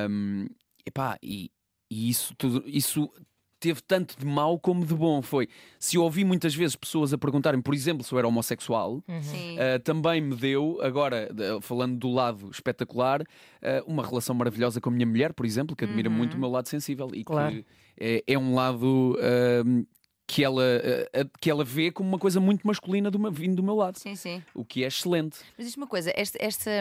um, 0.10 0.48
epá, 0.86 1.18
e, 1.22 1.52
e 1.92 2.10
isso, 2.10 2.34
tudo, 2.38 2.64
isso 2.66 3.12
teve 3.60 3.82
tanto 3.82 4.18
de 4.18 4.26
mau 4.26 4.60
como 4.60 4.86
de 4.86 4.94
bom. 4.94 5.22
Foi 5.22 5.48
se 5.80 5.98
eu 5.98 6.04
ouvi 6.04 6.24
muitas 6.24 6.54
vezes 6.54 6.76
pessoas 6.76 7.14
a 7.14 7.18
perguntarem, 7.18 7.62
por 7.62 7.74
exemplo, 7.74 8.04
se 8.04 8.12
eu 8.14 8.20
era 8.20 8.28
homossexual. 8.28 9.04
Sim. 9.22 9.56
Uh, 9.58 9.80
também 9.84 10.22
me 10.22 10.36
deu, 10.36 10.80
agora 10.82 11.30
falando 11.62 11.98
do 11.98 12.10
lado 12.12 12.50
espetacular, 12.52 13.22
uh, 13.22 13.26
uma 13.86 14.06
relação 14.06 14.36
maravilhosa 14.36 14.80
com 14.82 14.90
a 14.90 14.94
minha 14.94 15.06
mulher, 15.06 15.34
por 15.34 15.46
exemplo, 15.46 15.76
que 15.76 15.86
admira 15.86 16.10
muito 16.10 16.36
o 16.36 16.40
meu 16.40 16.50
lado 16.50 16.68
sensível 16.68 17.10
e 17.14 17.24
Claro. 17.24 17.56
que 17.56 17.66
é, 18.00 18.24
é 18.28 18.38
um 18.38 18.54
lado 18.54 19.18
um, 19.66 19.86
que, 20.28 20.44
ela, 20.44 20.62
uh, 20.62 21.22
uh, 21.26 21.30
que 21.42 21.50
ela 21.50 21.64
vê 21.64 21.90
como 21.92 22.08
uma 22.10 22.20
coisa 22.20 22.40
muito 22.40 22.66
masculina 22.68 23.10
do 23.10 23.18
meu- 23.18 23.32
vindo 23.32 23.56
do 23.56 23.64
meu 23.64 23.76
lado, 23.76 23.98
Sim, 23.98 24.16
sim. 24.16 24.44
o 24.54 24.64
que 24.66 24.84
é 24.84 24.88
excelente. 24.88 25.40
Mas 25.58 25.66
diz 25.68 25.76
uma 25.78 25.88
coisa, 25.88 26.12
este, 26.16 26.38
esta, 26.40 26.72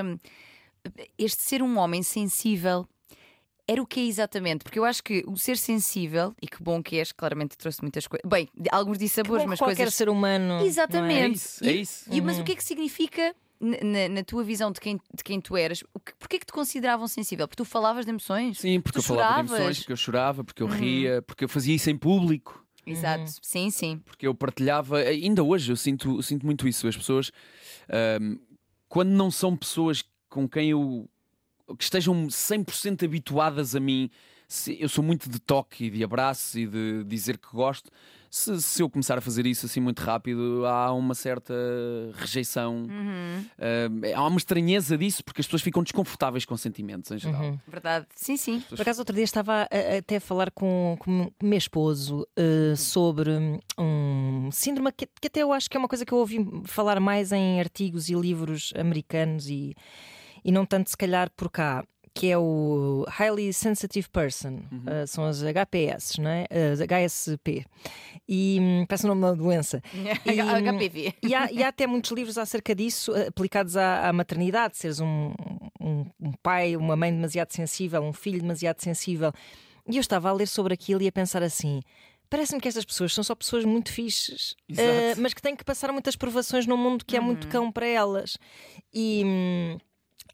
este 1.19 1.43
ser 1.43 1.63
um 1.63 1.79
homem 1.79 2.03
sensível 2.03 2.87
era 3.69 3.83
o 3.83 3.87
que 3.87 4.01
é 4.01 4.05
exatamente? 4.05 4.63
Porque 4.63 4.79
eu 4.79 4.85
acho 4.85 5.03
que 5.03 5.25
o 5.27 5.37
ser 5.37 5.57
sensível, 5.57 6.35
e 6.41 6.47
que 6.47 6.63
bom 6.63 6.83
que 6.83 6.97
és, 6.99 7.11
claramente 7.13 7.57
trouxe 7.57 7.83
muitas 7.83 8.07
coisas. 8.07 8.29
Bem, 8.29 8.49
alguns 8.71 8.99
dissabores, 8.99 9.45
mas 9.45 9.59
qualquer 9.59 9.77
coisas. 9.77 9.95
ser 9.95 10.09
humano. 10.09 10.47
não 10.47 10.59
é? 10.61 10.67
Exatamente. 10.67 11.25
É 11.25 11.29
isso, 11.33 11.65
é 11.65 11.73
isso. 11.73 12.05
e- 12.13 12.21
Mas 12.21 12.39
o 12.39 12.45
que 12.45 12.53
é 12.53 12.57
que 12.57 12.63
significa, 12.65 13.35
na, 13.61 14.09
na- 14.09 14.23
tua 14.23 14.45
visão 14.45 14.71
de 14.71 14.79
quem, 14.81 15.01
de 15.15 15.25
quem 15.25 15.41
tu 15.41 15.57
eras, 15.57 15.83
o 15.93 15.99
que, 15.99 16.13
porquê 16.19 16.39
que 16.39 16.47
te 16.47 16.53
consideravam 16.53 17.09
sensível? 17.09 17.49
Porque 17.49 17.63
tu 17.63 17.65
falavas 17.65 18.05
de 18.05 18.11
emoções? 18.11 18.59
Sim, 18.59 18.81
porque 18.81 18.99
Tu 18.99 19.01
eu 19.01 19.03
falava 19.03 19.43
de 19.43 19.49
choravas? 19.49 19.51
Uhum. 19.51 19.57
emoções, 19.57 19.79
porque 19.79 19.93
eu 19.93 19.97
chorava, 19.97 20.45
porque 20.45 20.63
eu 20.63 20.67
ria, 20.69 21.23
porque 21.23 21.45
eu 21.45 21.49
fazia 21.49 21.75
isso 21.75 21.91
em 21.91 21.97
público. 21.97 22.65
Exato. 22.87 23.33
Sim, 23.43 23.69
sim. 23.71 23.99
porque 24.05 24.25
eu 24.29 24.33
partilhava, 24.35 24.99
ainda 24.99 25.43
hoje 25.43 25.73
eu 25.73 25.77
sinto, 25.77 26.19
eu 26.19 26.23
sinto 26.23 26.47
muito 26.47 26.69
isso. 26.69 26.87
As 26.87 26.97
pessoas, 26.97 27.33
ahm, 27.89 28.37
quando 28.89 29.09
não 29.09 29.29
são 29.29 29.57
pessoas 29.57 30.05
com 30.29 30.49
quem 30.49 30.71
eu 30.71 31.09
que 31.77 31.85
estejam 31.85 32.29
100% 32.31 33.05
habituadas 33.05 33.75
a 33.75 33.81
mim, 33.81 34.11
se- 34.49 34.77
eu 34.81 34.89
sou 34.89 35.03
muito 35.03 35.29
de 35.29 35.39
toque 35.41 35.87
e 35.87 35.91
de 35.91 36.05
abraço 36.05 36.59
e 36.59 36.67
de 36.67 37.05
dizer 37.05 37.39
que 37.39 37.49
gosto. 37.53 37.91
Se, 38.29 38.61
se 38.61 38.83
eu 38.83 38.91
começar 38.91 39.17
a 39.17 39.21
fazer 39.21 39.47
isso 39.47 39.65
assim 39.67 39.81
muito 39.81 40.01
rápido, 40.01 40.67
há 40.67 40.93
uma 40.93 41.15
certa 41.15 41.55
rejeição, 42.15 42.83
Uhum. 42.89 43.45
ahm, 43.59 44.15
há 44.15 44.27
uma 44.27 44.37
estranheza 44.37 44.99
disso, 44.99 45.25
porque 45.25 45.41
as 45.41 45.47
pessoas 45.47 45.63
ficam 45.63 45.83
desconfortáveis 45.83 46.45
com 46.45 46.57
sentimentos 46.57 47.11
em 47.13 47.19
geral. 47.19 47.43
Uhum. 47.43 47.59
Verdade. 47.67 48.07
Sim, 48.15 48.37
sim. 48.37 48.61
Por 48.69 48.81
acaso, 48.81 49.01
outro 49.01 49.15
dia 49.15 49.25
estava 49.25 49.63
a, 49.71 49.97
até 49.99 50.17
a 50.17 50.21
falar 50.21 50.51
com, 50.51 50.97
com 50.99 51.23
o 51.23 51.33
meu 51.47 51.57
esposo 51.59 52.27
eh, 52.37 52.75
sobre 52.77 53.31
um 53.79 54.51
síndrome 54.53 54.93
que, 54.93 55.07
que 55.21 55.29
até 55.29 55.43
eu 55.43 55.53
acho 55.53 55.71
que 55.71 55.77
é 55.77 55.81
uma 55.81 55.89
coisa 55.89 56.05
que 56.05 56.13
eu 56.13 56.19
ouvi 56.19 56.39
falar 56.65 57.01
mais 57.01 57.33
em 57.33 57.59
artigos 57.61 58.09
e 58.09 58.15
livros 58.15 58.73
americanos 58.77 59.49
e, 59.49 59.75
e 60.47 60.53
não 60.53 60.65
tanto, 60.65 60.89
se 60.91 60.97
calhar, 60.97 61.29
por 61.37 61.51
cá. 61.51 61.85
Que 62.19 62.31
é 62.31 62.39
o 62.39 63.05
Highly 63.11 63.53
Sensitive 63.53 64.09
Person, 64.09 64.61
eh, 64.87 65.05
são 65.07 65.25
as 65.27 65.43
HPS, 65.43 66.19
não 66.19 66.31
é? 66.31 66.47
As 66.73 66.81
HSP. 66.81 67.67
E 68.27 68.59
hum, 68.59 68.87
parece 68.89 69.05
o 69.05 69.09
nome 69.09 69.21
da 69.21 69.35
doença. 69.35 69.83
E, 70.25 70.41
HPV. 70.41 71.13
E 71.23 71.35
há, 71.35 71.53
e 71.53 71.63
há 71.63 71.69
até 71.69 71.87
muitos 71.87 72.11
livros 72.13 72.39
acerca 72.39 72.75
disso, 72.75 73.15
eh, 73.15 73.27
aplicados 73.27 73.77
à, 73.77 74.09
à 74.09 74.13
maternidade, 74.15 74.79
seres 74.79 74.99
um, 74.99 75.35
um- 75.79 76.07
um 76.19 76.33
pai, 76.43 76.75
uma 76.75 76.97
mãe 76.97 77.13
demasiado 77.13 77.53
sensível, 77.53 78.01
um 78.03 78.15
filho 78.15 78.41
demasiado 78.41 78.81
sensível. 78.81 79.31
E 79.87 79.97
eu 79.99 80.01
estava 80.01 80.31
a 80.31 80.33
ler 80.33 80.49
sobre 80.49 80.73
aquilo 80.73 81.03
e 81.03 81.09
a 81.09 81.13
pensar 81.13 81.43
assim. 81.43 81.83
Parece-me 82.31 82.63
que 82.63 82.67
estas 82.69 82.87
pessoas 82.87 83.13
são 83.13 83.23
só 83.23 83.35
pessoas 83.35 83.67
muito 83.67 83.93
fixes, 83.93 84.55
eh, 84.75 85.15
mas 85.19 85.35
que 85.35 85.43
têm 85.43 85.55
que 85.55 85.65
passar 85.65 85.93
muitas 85.93 86.17
provações 86.17 86.67
num 86.67 86.79
mundo 86.79 87.05
que 87.05 87.15
é 87.15 87.21
Uhum. 87.21 87.27
muito 87.27 87.47
cão 87.49 87.71
para 87.71 87.87
elas. 87.87 88.39
E, 88.93 89.23
hum, 89.23 89.79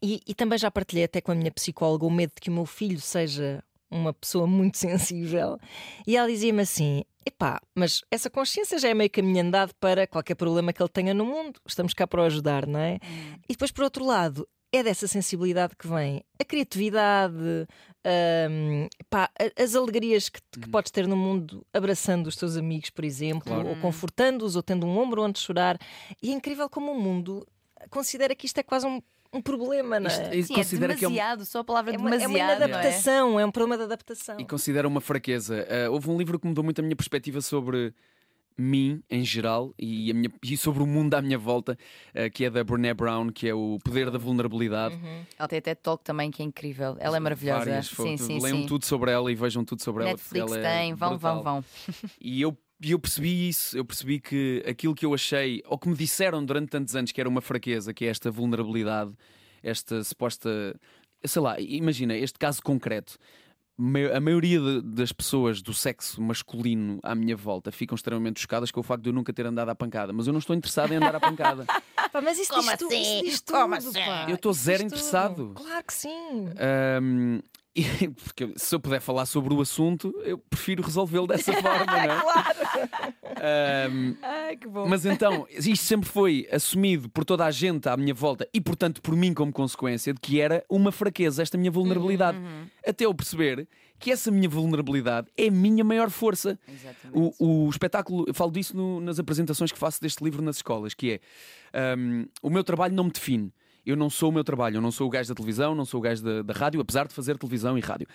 e, 0.03 0.19
e 0.27 0.33
também 0.35 0.59
já 0.59 0.69
partilhei 0.69 1.05
até 1.05 1.21
com 1.21 1.31
a 1.31 1.35
minha 1.35 1.51
psicóloga 1.51 2.05
o 2.05 2.11
medo 2.11 2.33
de 2.35 2.41
que 2.41 2.49
o 2.49 2.53
meu 2.53 2.65
filho 2.65 2.99
seja 2.99 3.63
uma 3.89 4.13
pessoa 4.13 4.45
muito 4.45 4.77
sensível, 4.85 5.57
e 6.05 6.17
ela 6.17 6.27
dizia-me 6.27 6.61
assim: 6.61 7.03
epá, 7.25 7.61
mas 7.73 8.01
essa 8.11 8.29
consciência 8.29 8.77
já 8.77 8.89
é 8.89 8.93
meio 8.93 9.09
caminho 9.09 9.41
andado 9.41 9.73
para 9.79 10.05
qualquer 10.05 10.35
problema 10.35 10.73
que 10.73 10.81
ele 10.83 10.89
tenha 10.89 11.13
no 11.13 11.25
mundo, 11.25 11.59
estamos 11.65 11.93
cá 11.93 12.05
para 12.05 12.21
o 12.21 12.25
ajudar, 12.25 12.67
não 12.67 12.79
é? 12.79 12.95
Hum. 13.03 13.35
E 13.47 13.53
depois, 13.53 13.71
por 13.71 13.83
outro 13.85 14.03
lado, 14.05 14.45
é 14.71 14.81
dessa 14.83 15.07
sensibilidade 15.07 15.75
que 15.77 15.87
vem 15.87 16.23
a 16.39 16.43
criatividade, 16.43 17.35
hum, 18.03 18.87
pá, 19.09 19.29
a- 19.39 19.61
as 19.63 19.75
alegrias 19.75 20.29
que, 20.29 20.41
que 20.59 20.67
podes 20.69 20.91
ter 20.91 21.07
no 21.07 21.15
mundo 21.15 21.63
abraçando 21.71 22.25
os 22.27 22.35
teus 22.35 22.57
amigos, 22.57 22.89
por 22.89 23.05
exemplo, 23.05 23.53
Claro. 23.53 23.69
ou 23.69 23.75
confortando-os, 23.77 24.55
ou 24.55 24.63
tendo 24.63 24.85
um 24.87 24.97
ombro 24.97 25.21
onde 25.23 25.39
chorar. 25.39 25.77
E 26.21 26.31
é 26.31 26.33
incrível 26.33 26.67
como 26.69 26.91
o 26.91 26.99
mundo 26.99 27.45
considera 27.91 28.33
que 28.35 28.45
isto 28.47 28.57
é 28.57 28.63
quase 28.63 28.87
um, 28.87 28.99
um 29.33 29.41
problema, 29.41 29.99
não 29.99 30.09
é? 30.09 30.35
Isto- 30.37 30.47
Sim, 30.47 30.53
é 30.53 30.57
considera 30.57 30.95
que 30.95 31.03
é 31.05 31.07
um- 31.07 31.11
demasiado, 31.11 31.45
só 31.45 31.59
a 31.59 31.63
palavra 31.63 31.93
É 31.93 31.97
uma, 31.97 32.09
é 32.09 32.11
uma 32.11 32.17
demasiado. 32.17 32.47
não 32.59 32.65
é? 32.65 32.69
inadaptação, 32.69 33.39
é 33.39 33.45
um 33.45 33.51
problema 33.51 33.77
de 33.77 33.83
adaptação. 33.83 34.39
E 34.39 34.45
considera 34.45 34.87
uma 34.87 35.01
fraqueza. 35.01 35.67
Ah, 35.69 35.89
houve 35.89 36.09
um 36.09 36.17
livro 36.17 36.39
que 36.39 36.47
mudou 36.47 36.63
muito 36.63 36.79
a 36.79 36.81
minha 36.83 36.95
perspectiva 36.95 37.41
sobre 37.41 37.93
mim 38.55 39.01
em 39.09 39.25
geral 39.25 39.73
e, 39.79 40.11
a 40.11 40.13
minha- 40.13 40.31
e 40.43 40.55
sobre 40.55 40.83
o 40.83 40.85
mundo 40.85 41.15
à 41.15 41.21
minha 41.23 41.39
volta, 41.39 41.75
ah, 42.13 42.29
que 42.29 42.45
é 42.45 42.49
da 42.51 42.63
Brené 42.63 42.93
Brown, 42.93 43.29
que 43.31 43.47
é 43.49 43.53
o 43.53 43.79
poder 43.83 44.11
da 44.11 44.19
vulnerabilidade. 44.19 44.95
Ela 45.39 45.47
tem 45.47 45.57
até 45.57 45.73
talk 45.73 46.03
também 46.03 46.29
que 46.29 46.43
é 46.43 46.45
incrível. 46.45 46.95
Ela 46.99 47.17
é 47.17 47.19
maravilhosa. 47.19 47.65
Várias 47.65 47.87
sim, 47.87 48.15
sim, 48.15 48.39
Leiam 48.39 48.59
sim. 48.61 48.67
tudo 48.67 48.85
sobre 48.85 49.09
ela 49.11 49.31
e 49.31 49.35
vejam 49.35 49.65
tudo 49.65 49.81
sobre 49.81 50.03
Netflix 50.03 50.35
ela. 50.51 50.57
ela 50.59 50.67
é 50.67 50.77
tem, 50.81 50.93
vão, 50.93 51.09
brutal. 51.17 51.41
vão, 51.41 51.61
vão. 51.61 51.65
E 52.21 52.41
eu, 52.43 52.55
e 52.81 52.91
eu 52.91 52.99
percebi 52.99 53.47
isso, 53.49 53.77
eu 53.77 53.85
percebi 53.85 54.19
que 54.19 54.63
aquilo 54.67 54.93
que 54.95 55.05
eu 55.05 55.13
achei, 55.13 55.61
ou 55.65 55.77
que 55.77 55.87
me 55.89 55.95
disseram 55.95 56.43
durante 56.43 56.69
tantos 56.69 56.95
anos 56.95 57.11
que 57.11 57.19
era 57.19 57.29
uma 57.29 57.41
fraqueza, 57.41 57.93
que 57.93 58.05
é 58.05 58.09
esta 58.09 58.29
vulnerabilidade, 58.31 59.13
esta 59.61 60.03
suposta. 60.03 60.75
Sei 61.25 61.41
lá, 61.41 61.59
imagina, 61.59 62.15
este 62.17 62.37
caso 62.37 62.61
concreto. 62.61 63.17
A 64.13 64.19
maioria 64.19 64.59
de- 64.59 64.81
das 64.83 65.11
pessoas 65.11 65.59
do 65.61 65.73
sexo 65.73 66.21
masculino 66.21 66.99
à 67.01 67.15
minha 67.15 67.35
volta 67.35 67.71
ficam 67.71 67.95
extremamente 67.95 68.39
chocadas 68.39 68.69
com 68.69 68.81
o 68.81 68.83
facto 68.83 69.01
de 69.03 69.09
eu 69.09 69.13
nunca 69.13 69.33
ter 69.33 69.47
andado 69.47 69.69
à 69.69 69.73
pancada, 69.75 70.13
mas 70.13 70.27
eu 70.27 70.33
não 70.33 70.37
estou 70.39 70.55
interessado 70.55 70.91
em 70.91 70.97
andar 70.97 71.15
à 71.15 71.19
pancada. 71.19 71.65
Pá, 72.11 72.21
mas 72.21 72.37
isso 72.37 72.53
Como 72.53 72.69
diz, 72.69 72.77
tu, 72.77 72.85
isso 72.85 72.93
assim? 72.93 73.23
diz 73.23 73.41
Como 73.41 73.75
tudo, 73.75 73.89
assim? 73.89 73.99
Eu 74.29 74.35
estou 74.35 74.53
zero 74.53 74.83
diz 74.83 74.91
tudo. 74.91 74.99
interessado. 74.99 75.51
Claro 75.55 75.83
que 75.85 75.93
sim. 75.93 76.45
Ahm, 76.55 77.39
e- 78.01 78.09
porque 78.09 78.53
se 78.55 78.75
eu 78.75 78.79
puder 78.79 79.01
falar 79.01 79.25
sobre 79.25 79.53
o 79.53 79.59
assunto, 79.61 80.13
eu 80.23 80.37
prefiro 80.37 80.83
resolvê-lo 80.83 81.25
dessa 81.27 81.51
forma, 81.61 81.85
não 81.85 81.95
é? 81.95 82.21
Ahm, 83.87 84.15
Ai, 84.21 84.57
que 84.57 84.67
bom. 84.67 84.87
Mas 84.87 85.05
então, 85.05 85.47
isto 85.49 85.83
sempre 85.83 86.07
foi 86.09 86.47
assumido 86.51 87.09
por 87.09 87.25
toda 87.25 87.45
a 87.45 87.51
gente 87.51 87.87
à 87.89 87.97
minha 87.97 88.13
volta 88.13 88.47
e, 88.53 88.61
portanto, 88.61 89.01
por 89.01 89.15
mim 89.15 89.33
como 89.33 89.51
consequência 89.51 90.13
de 90.13 90.19
que 90.19 90.39
era 90.39 90.63
uma 90.69 90.91
fraqueza, 90.91 91.41
esta 91.41 91.57
minha 91.57 91.71
vulnerabilidade. 91.71 92.37
Até 92.85 93.05
eu 93.05 93.13
perceber 93.13 93.67
que 93.99 94.11
essa 94.11 94.29
minha 94.29 94.49
vulnerabilidade 94.49 95.27
é 95.37 95.47
a 95.47 95.51
minha 95.51 95.83
maior 95.83 96.09
força. 96.09 96.59
Exatamente. 96.67 97.33
O, 97.39 97.65
o 97.65 97.69
espetáculo, 97.69 98.25
eu 98.27 98.33
falo 98.33 98.51
disso 98.51 98.75
no- 98.75 98.99
nas 98.99 99.17
apresentações 99.19 99.71
que 99.71 99.79
faço 99.79 100.01
deste 100.01 100.23
livro 100.23 100.41
nas 100.41 100.57
escolas, 100.57 100.93
que 100.93 101.19
é 101.73 101.95
hum, 101.97 102.25
o 102.41 102.49
meu 102.49 102.63
trabalho 102.63 102.93
não 102.93 103.05
me 103.05 103.11
define. 103.11 103.51
Eu 103.85 103.95
não 103.95 104.09
sou 104.09 104.29
o 104.29 104.31
meu 104.31 104.43
trabalho, 104.43 104.77
eu 104.77 104.81
não 104.81 104.91
sou 104.91 105.07
o 105.07 105.09
gajo 105.09 105.29
da 105.29 105.35
televisão, 105.35 105.75
não 105.75 105.85
sou 105.85 105.99
o 105.99 106.03
gajo 106.03 106.23
da, 106.23 106.41
da 106.41 106.53
rádio, 106.53 106.79
apesar 106.81 107.07
de 107.07 107.13
fazer 107.13 107.37
televisão 107.37 107.77
e 107.77 107.81
rádio. 107.81 108.07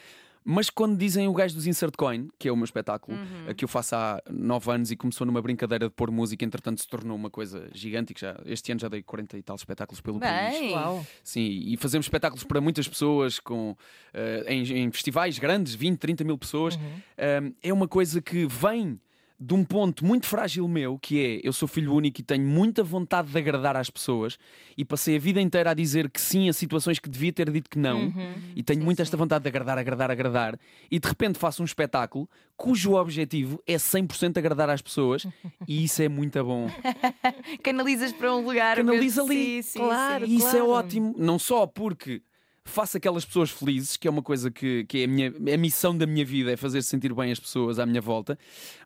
Mas 0.44 0.70
quando 0.70 0.96
dizem 0.96 1.28
o 1.28 1.32
gajo 1.34 1.54
dos 1.54 1.66
Insert 1.66 1.94
Coin, 1.94 2.28
que 2.38 2.48
é 2.48 2.52
o 2.52 2.56
meu 2.56 2.64
espetáculo, 2.64 3.18
Uhum. 3.18 3.52
que 3.54 3.64
eu 3.64 3.68
faço 3.68 3.94
há 3.96 4.22
nove 4.30 4.70
anos 4.70 4.90
e 4.90 4.96
começou 4.96 5.26
numa 5.26 5.42
brincadeira 5.42 5.88
de 5.88 5.94
pôr 5.94 6.10
música, 6.10 6.42
entretanto 6.42 6.80
se 6.80 6.88
tornou 6.88 7.14
uma 7.16 7.28
coisa 7.28 7.68
gigante, 7.74 8.14
que 8.14 8.20
já, 8.22 8.40
este 8.46 8.72
ano 8.72 8.80
já 8.80 8.88
dei 8.88 9.02
40 9.02 9.36
e 9.36 9.42
tal 9.42 9.56
espetáculos 9.56 10.00
pelo 10.00 10.18
país. 10.18 10.58
Bem, 10.58 10.72
Uau. 10.72 11.04
Sim, 11.22 11.42
e 11.66 11.76
fazemos 11.76 12.06
espetáculos 12.06 12.44
para 12.44 12.62
muitas 12.62 12.88
pessoas 12.88 13.38
com, 13.38 13.76
eh, 14.14 14.44
em, 14.48 14.62
em 14.84 14.90
festivais 14.90 15.38
grandes, 15.38 15.74
20, 15.74 15.98
30 15.98 16.24
mil 16.24 16.38
pessoas. 16.38 16.76
Um, 16.76 17.52
é 17.62 17.70
uma 17.72 17.88
coisa 17.88 18.22
que 18.22 18.46
vem 18.46 18.98
de 19.40 19.54
um 19.54 19.64
ponto 19.64 20.04
muito 20.04 20.26
frágil 20.26 20.66
meu, 20.66 20.98
que 20.98 21.20
é 21.24 21.40
eu 21.46 21.52
sou 21.52 21.68
filho 21.68 21.94
único 21.94 22.20
e 22.20 22.24
tenho 22.24 22.44
muita 22.44 22.82
vontade 22.82 23.30
de 23.30 23.38
agradar 23.38 23.76
às 23.76 23.88
pessoas 23.88 24.36
e 24.76 24.84
passei 24.84 25.14
a 25.14 25.18
vida 25.20 25.40
inteira 25.40 25.70
a 25.70 25.74
dizer 25.74 26.10
que 26.10 26.20
sim 26.20 26.48
a 26.48 26.52
situações 26.52 26.98
que 26.98 27.08
devia 27.08 27.32
ter 27.32 27.48
dito 27.50 27.70
que 27.70 27.78
não 27.78 28.12
e 28.56 28.62
tenho 28.64 28.82
muito 28.82 29.00
esta 29.00 29.16
vontade 29.16 29.42
de 29.44 29.48
agradar, 29.48 29.78
agradar, 29.78 30.10
agradar 30.10 30.58
e 30.90 30.98
de 30.98 31.06
repente 31.08 31.38
faço 31.38 31.62
um 31.62 31.64
espetáculo 31.64 32.28
cujo 32.56 32.94
objetivo 32.94 33.62
é 33.64 33.76
100% 33.76 34.36
agradar 34.38 34.68
às 34.70 34.82
pessoas 34.82 35.24
e 35.68 35.84
isso 35.84 36.02
é 36.02 36.08
muito 36.08 36.42
bom. 36.42 36.68
canalizas 37.62 38.12
para 38.12 38.34
um 38.34 38.44
lugar. 38.44 38.76
Canaliza 38.76 39.22
ali. 39.22 39.62
Sim, 39.62 39.62
sim, 39.62 39.78
Claro. 39.78 40.26
sim. 40.26 40.32
E 40.32 40.36
isso 40.36 40.56
é 40.56 40.62
ótimo, 40.62 41.14
não 41.16 41.38
só 41.38 41.64
porque 41.66 42.22
faço 42.68 42.96
aquelas 42.96 43.24
pessoas 43.24 43.50
felizes, 43.50 43.96
que 43.96 44.06
é 44.06 44.10
uma 44.10 44.22
coisa 44.22 44.50
que, 44.50 44.84
que 44.84 45.02
é 45.02 45.04
a, 45.04 45.08
minha, 45.08 45.28
a 45.54 45.56
missão 45.56 45.96
da 45.96 46.06
minha 46.06 46.24
vida, 46.24 46.52
é 46.52 46.56
fazer 46.56 46.82
sentir 46.82 47.12
bem 47.14 47.32
as 47.32 47.40
pessoas 47.40 47.78
à 47.78 47.86
minha 47.86 48.00
volta, 48.00 48.38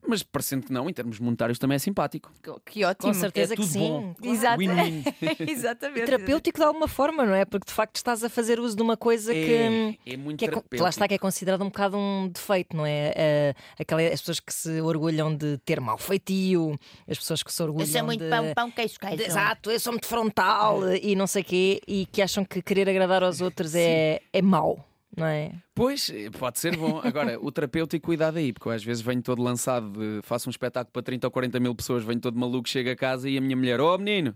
mas 0.06 0.22
parecendo 0.22 0.66
que 0.66 0.72
não, 0.72 0.88
em 0.88 0.92
termos 0.92 1.18
monetários 1.18 1.58
também 1.58 1.76
é 1.76 1.78
simpático. 1.78 2.32
Que 2.64 2.84
ótimo. 2.84 3.12
Com 3.12 3.14
certeza 3.14 3.54
é 3.54 3.56
que 3.56 3.62
tudo 3.62 3.72
sim. 3.72 3.78
bom. 3.80 4.14
Exato. 4.22 4.58
Win-win. 4.58 5.04
Exatamente. 5.48 6.00
E 6.00 6.04
terapêutico 6.04 6.58
de 6.58 6.64
alguma 6.64 6.88
forma, 6.88 7.24
não 7.24 7.34
é? 7.34 7.44
Porque 7.44 7.66
de 7.66 7.72
facto 7.72 7.96
estás 7.96 8.24
a 8.24 8.28
fazer 8.28 8.58
uso 8.58 8.76
de 8.76 8.82
uma 8.82 8.96
coisa 8.96 9.32
que. 9.32 9.52
É, 9.54 9.98
é 10.06 10.16
muito 10.16 10.38
que 10.38 10.46
é 10.46 10.80
lá 10.80 10.88
está, 10.88 11.06
que 11.06 11.14
é 11.14 11.18
considerado 11.18 11.62
um 11.62 11.66
bocado 11.66 11.96
um 11.96 12.28
defeito, 12.28 12.76
não 12.76 12.86
é? 12.86 13.12
Eh, 13.14 13.54
aquela, 13.78 14.02
as 14.02 14.20
pessoas 14.20 14.40
que 14.40 14.52
se 14.52 14.80
orgulham 14.80 15.34
de 15.34 15.58
ter 15.58 15.80
mau 15.80 15.98
feitio, 15.98 16.78
as 17.08 17.18
pessoas 17.18 17.42
que 17.42 17.52
se 17.52 17.62
orgulham 17.62 17.86
Eu 17.86 17.92
sou 17.92 18.04
muito 18.04 18.24
de. 18.24 18.30
pão, 18.30 18.52
pão, 18.54 18.70
queijo, 18.70 18.94
de- 18.94 18.98
queijo. 19.00 19.22
Exato, 19.22 19.70
eu 19.70 19.80
sou 19.80 19.92
muito 19.92 20.06
frontal 20.06 20.80
e 20.94 21.14
não 21.14 21.26
sei 21.26 21.42
o 21.42 21.44
quê, 21.44 21.80
e 21.86 22.06
que 22.06 22.22
acham 22.22 22.44
que 22.44 22.60
querer 22.62 22.88
agradar 22.88 23.22
aos 23.22 23.40
outros 23.40 23.71
é, 23.74 24.20
é 24.32 24.42
mau, 24.42 24.86
não 25.16 25.26
é? 25.26 25.52
Pois, 25.74 26.10
eh, 26.10 26.28
pode 26.30 26.58
ser 26.58 26.76
bom. 26.76 27.00
Agora, 27.02 27.38
o 27.40 27.50
terapêutico, 27.50 28.04
cuidado 28.06 28.36
aí, 28.36 28.52
porque 28.52 28.68
eu 28.68 28.72
às 28.72 28.84
vezes 28.84 29.02
venho 29.02 29.22
todo 29.22 29.42
lançado, 29.42 29.90
de, 29.90 30.20
faço 30.22 30.48
um 30.48 30.50
espetáculo 30.50 30.92
para 30.92 31.02
30 31.02 31.26
ou 31.26 31.30
40 31.30 31.58
mil 31.60 31.74
pessoas, 31.74 32.04
venho 32.04 32.20
todo 32.20 32.38
maluco, 32.38 32.68
chego 32.68 32.90
a 32.90 32.96
casa 32.96 33.28
e 33.28 33.38
a 33.38 33.40
minha 33.40 33.56
mulher, 33.56 33.80
oh 33.80 33.96
menino, 33.98 34.34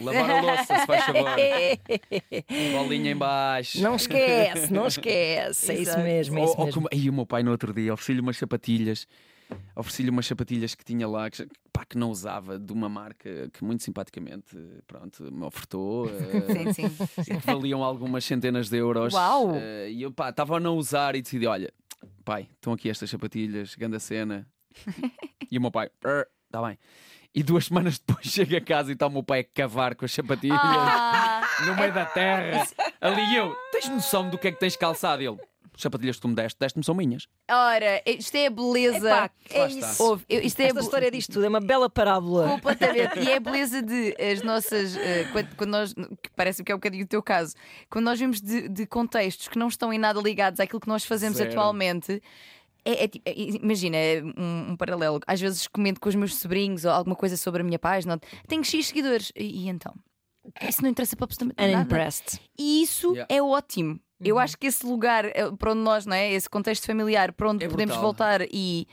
lavar 0.00 0.30
a 0.30 0.40
louça, 0.40 0.78
se 0.78 0.86
faz 0.86 1.04
favor. 1.04 1.30
Bolinha 2.72 3.10
em 3.12 3.16
baixo. 3.16 3.80
Não 3.80 3.96
esquece, 3.96 4.72
não 4.72 4.86
esquece. 4.86 5.72
É 5.72 5.74
isso 5.76 5.98
mesmo, 5.98 6.38
é 6.38 6.42
Ou- 6.42 6.46
isso 6.46 6.58
ou 6.58 6.64
mesmo. 6.66 6.82
como- 6.82 6.88
Aí 6.92 7.10
o 7.10 7.12
meu 7.12 7.26
pai 7.26 7.42
no 7.42 7.50
outro 7.50 7.72
dia 7.72 7.92
ofereci-lhe 7.92 8.20
umas 8.20 8.36
sapatilhas. 8.36 9.06
Ofereci-lhe 9.74 10.10
umas 10.10 10.26
sapatilhas 10.26 10.74
que 10.74 10.84
tinha 10.84 11.06
lá, 11.08 11.30
que, 11.30 11.46
pá, 11.72 11.84
que 11.84 11.96
não 11.96 12.10
usava, 12.10 12.58
de 12.58 12.72
uma 12.72 12.88
marca 12.88 13.48
que 13.52 13.64
muito 13.64 13.82
simpaticamente 13.82 14.56
pronto, 14.86 15.30
me 15.32 15.44
ofertou. 15.44 16.08
eh, 16.10 16.72
Sim, 16.72 16.88
sim. 16.88 17.06
e 17.32 17.40
que 17.40 17.46
valiam 17.46 17.82
algumas 17.82 18.24
centenas 18.24 18.68
de 18.68 18.76
euros. 18.76 19.14
Uau! 19.14 19.54
Eh, 19.54 19.90
e 19.90 20.02
eu 20.02 20.12
pá, 20.12 20.30
estava 20.30 20.56
a 20.56 20.60
não 20.60 20.76
usar 20.76 21.14
e 21.14 21.22
decidi: 21.22 21.46
olha, 21.46 21.72
pai, 22.24 22.48
estão 22.54 22.72
aqui 22.72 22.90
estas 22.90 23.08
sapatilhas, 23.08 23.74
grande 23.74 24.00
cena. 24.00 24.46
e 25.50 25.56
o 25.58 25.60
meu 25.60 25.70
pai, 25.70 25.88
está 26.46 26.62
bem. 26.66 26.78
E 27.34 27.42
duas 27.42 27.66
semanas 27.66 27.98
depois 27.98 28.26
chego 28.32 28.56
a 28.56 28.60
casa 28.60 28.90
e 28.90 28.94
está 28.94 29.06
o 29.06 29.10
meu 29.10 29.22
pai 29.22 29.40
a 29.40 29.44
cavar 29.44 29.94
com 29.94 30.04
as 30.04 30.12
sapatilhas 30.12 30.58
Ah, 30.60 31.42
no 31.66 31.76
meio 31.76 31.92
da 31.92 32.04
terra. 32.04 32.66
Ali 33.00 33.36
eu, 33.36 33.54
tens 33.70 33.88
noção 33.88 34.28
do 34.28 34.36
que 34.38 34.48
é 34.48 34.52
que 34.52 34.58
tens 34.58 34.76
calçado? 34.76 35.22
Ele, 35.22 35.38
sapatilhas 35.82 36.16
que 36.16 36.22
tu 36.22 36.28
me 36.28 36.34
deste, 36.34 36.58
deste-me 36.58 36.84
são 36.84 36.94
minhas. 36.94 37.26
ora, 37.50 38.02
isto 38.06 38.34
é 38.36 38.46
a 38.46 38.50
beleza. 38.50 38.96
Epá, 39.08 39.30
é 39.50 39.58
Lá 39.58 39.66
está. 39.68 39.90
isso. 39.92 40.02
Ouve, 40.02 40.24
eu- 40.28 40.40
isto 40.40 40.60
é 40.60 40.64
a 40.64 40.66
Esta 40.68 40.80
be- 40.80 40.84
história 40.84 41.10
disto 41.10 41.32
tudo 41.32 41.44
é 41.44 41.48
uma 41.48 41.60
bela 41.60 41.88
parábola. 41.88 42.48
Completamente. 42.48 43.18
E 43.20 43.30
é 43.30 43.36
a 43.36 43.40
beleza 43.40 43.82
de 43.82 44.14
as 44.20 44.42
nossas. 44.42 44.96
eh, 44.96 45.24
quando, 45.32 45.56
quando 45.56 45.70
nós. 45.70 45.94
Que 45.94 46.30
parece 46.36 46.62
que 46.64 46.70
é 46.72 46.74
um 46.74 46.78
bocadinho 46.78 47.04
o 47.04 47.08
teu 47.08 47.22
caso. 47.22 47.54
Quando 47.90 48.04
nós 48.04 48.18
vimos 48.18 48.40
de, 48.40 48.68
de 48.68 48.86
contextos 48.86 49.48
que 49.48 49.58
não 49.58 49.68
estão 49.68 49.92
em 49.92 49.98
nada 49.98 50.20
ligados 50.20 50.60
àquilo 50.60 50.80
que 50.80 50.88
nós 50.88 51.04
fazemos 51.04 51.38
Zero. 51.38 51.50
atualmente. 51.50 52.20
É, 52.84 53.04
é 53.04 53.08
tipo- 53.08 53.28
é- 53.28 53.34
imagina, 53.36 53.96
é 53.96 54.22
um, 54.22 54.70
um 54.72 54.76
paralelo. 54.76 55.20
Às 55.26 55.40
vezes 55.40 55.66
comento 55.66 56.00
com 56.00 56.08
os 56.08 56.14
meus 56.14 56.34
sobrinhos 56.36 56.84
ou 56.84 56.90
alguma 56.90 57.14
coisa 57.16 57.36
sobre 57.36 57.60
a 57.60 57.64
minha 57.64 57.78
página. 57.78 58.18
Tenho 58.46 58.64
X 58.64 58.86
seguidores. 58.88 59.30
E, 59.36 59.64
e 59.64 59.68
então? 59.68 59.94
Isso 60.66 60.80
não 60.82 60.88
interessa 60.88 61.14
para 61.14 61.24
absolutamente 61.24 61.60
nada. 61.60 61.76
Unimpressed. 61.76 62.40
E 62.58 62.82
isso 62.82 63.12
Yeah. 63.12 63.26
é 63.34 63.42
ótimo. 63.42 64.00
Eu 64.20 64.36
Uhum. 64.36 64.40
acho 64.40 64.56
que 64.58 64.66
esse 64.66 64.84
lugar 64.84 65.24
eh, 65.26 65.50
para 65.58 65.72
onde 65.72 65.80
nós, 65.80 66.04
não 66.06 66.14
é? 66.14 66.32
Esse 66.32 66.48
contexto 66.50 66.84
familiar 66.86 67.32
para 67.32 67.50
onde 67.50 67.64
É 67.64 67.68
podemos 67.68 67.94
brutal. 67.96 68.02
voltar 68.02 68.40
e 68.52 68.86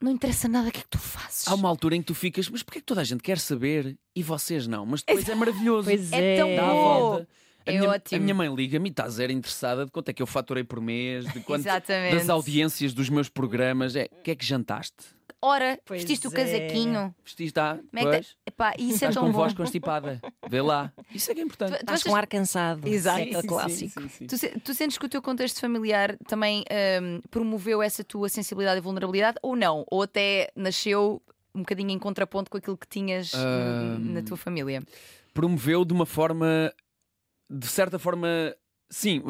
não 0.00 0.10
interessa 0.12 0.48
nada 0.48 0.68
o 0.68 0.72
que 0.72 0.78
é 0.78 0.82
que 0.82 0.88
tu 0.88 0.98
fazes. 0.98 1.46
Há 1.46 1.54
uma 1.54 1.68
altura 1.68 1.96
em 1.96 2.00
que 2.00 2.06
tu 2.06 2.14
ficas, 2.14 2.48
mas 2.48 2.62
porquê 2.62 2.78
é 2.78 2.80
que 2.80 2.86
toda 2.86 3.00
a 3.02 3.04
gente 3.04 3.22
quer 3.22 3.38
saber 3.38 3.98
e 4.16 4.22
vocês 4.22 4.66
não? 4.66 4.86
Mas 4.86 5.02
depois 5.02 5.28
é 5.28 5.34
maravilhoso. 5.34 5.88
Pois 5.88 6.10
É 6.12 6.34
é. 6.34 6.36
tão 6.38 6.56
Dá 6.56 6.62
bom. 6.72 6.82
volta. 6.82 7.28
A, 7.66 7.72
É 7.72 7.78
minha, 7.78 7.90
ótimo. 7.90 8.16
a 8.16 8.20
minha 8.22 8.34
mãe 8.34 8.54
liga-me 8.54 8.88
e 8.88 8.90
está 8.90 9.06
zero 9.10 9.30
interessada 9.32 9.84
de 9.84 9.90
quanto 9.92 10.08
é 10.08 10.14
que 10.14 10.22
eu 10.22 10.26
faturei 10.26 10.64
por 10.64 10.80
mês, 10.80 11.30
de 11.30 11.40
quanto 11.40 11.62
das 12.10 12.28
audiências 12.30 12.94
dos 12.94 13.10
meus 13.10 13.28
programas. 13.28 13.94
É, 13.94 14.08
o 14.10 14.22
que 14.22 14.30
é 14.30 14.34
que 14.34 14.44
jantaste? 14.46 14.96
Ora, 15.42 15.78
Pois 15.86 16.02
vestiste 16.02 16.28
o 16.28 16.30
é. 16.30 16.34
casaquinho. 16.34 17.14
Vestiste, 17.24 17.58
ah, 17.58 17.78
Como 17.78 17.88
é 17.94 18.00
que 18.02 18.08
pois. 18.10 18.28
tá- 18.28 18.34
Epá, 18.46 18.74
isso 18.78 19.04
é 19.04 19.10
tão 19.10 19.22
com 19.24 19.32
bom. 19.32 19.38
voz 19.38 19.54
constipada. 19.54 20.20
Vê 20.48 20.60
lá. 20.60 20.92
Isso 21.14 21.30
é 21.30 21.34
que 21.34 21.40
é 21.40 21.44
importante. 21.44 21.78
Tu- 21.78 21.86
tu 21.86 21.90
achas- 21.90 22.02
com 22.02 22.14
ar 22.14 22.26
cansado. 22.26 22.86
Exato. 22.86 23.20
É 23.20 23.42
clássico. 23.42 24.00
Sim, 24.02 24.08
sim, 24.08 24.26
sim. 24.38 24.50
Tu, 24.50 24.60
tu 24.60 24.74
sentes 24.74 24.98
que 24.98 25.06
o 25.06 25.08
teu 25.08 25.22
contexto 25.22 25.58
familiar 25.60 26.16
também 26.28 26.62
hum, 27.02 27.20
promoveu 27.30 27.82
essa 27.82 28.04
tua 28.04 28.28
sensibilidade 28.28 28.78
e 28.78 28.82
vulnerabilidade 28.82 29.38
ou 29.42 29.56
não? 29.56 29.84
Ou 29.90 30.02
até 30.02 30.50
nasceu 30.54 31.22
um 31.54 31.60
bocadinho 31.60 31.90
em 31.90 31.98
contraponto 31.98 32.50
com 32.50 32.58
aquilo 32.58 32.76
que 32.76 32.86
tinhas 32.86 33.32
hum, 33.32 33.38
Hum. 33.38 33.98
na 34.12 34.22
tua 34.22 34.36
família? 34.36 34.82
Promoveu 35.32 35.84
de 35.86 35.92
uma 35.94 36.04
forma, 36.04 36.70
de 37.48 37.66
certa 37.66 37.98
forma, 37.98 38.28
Sim, 38.92 39.22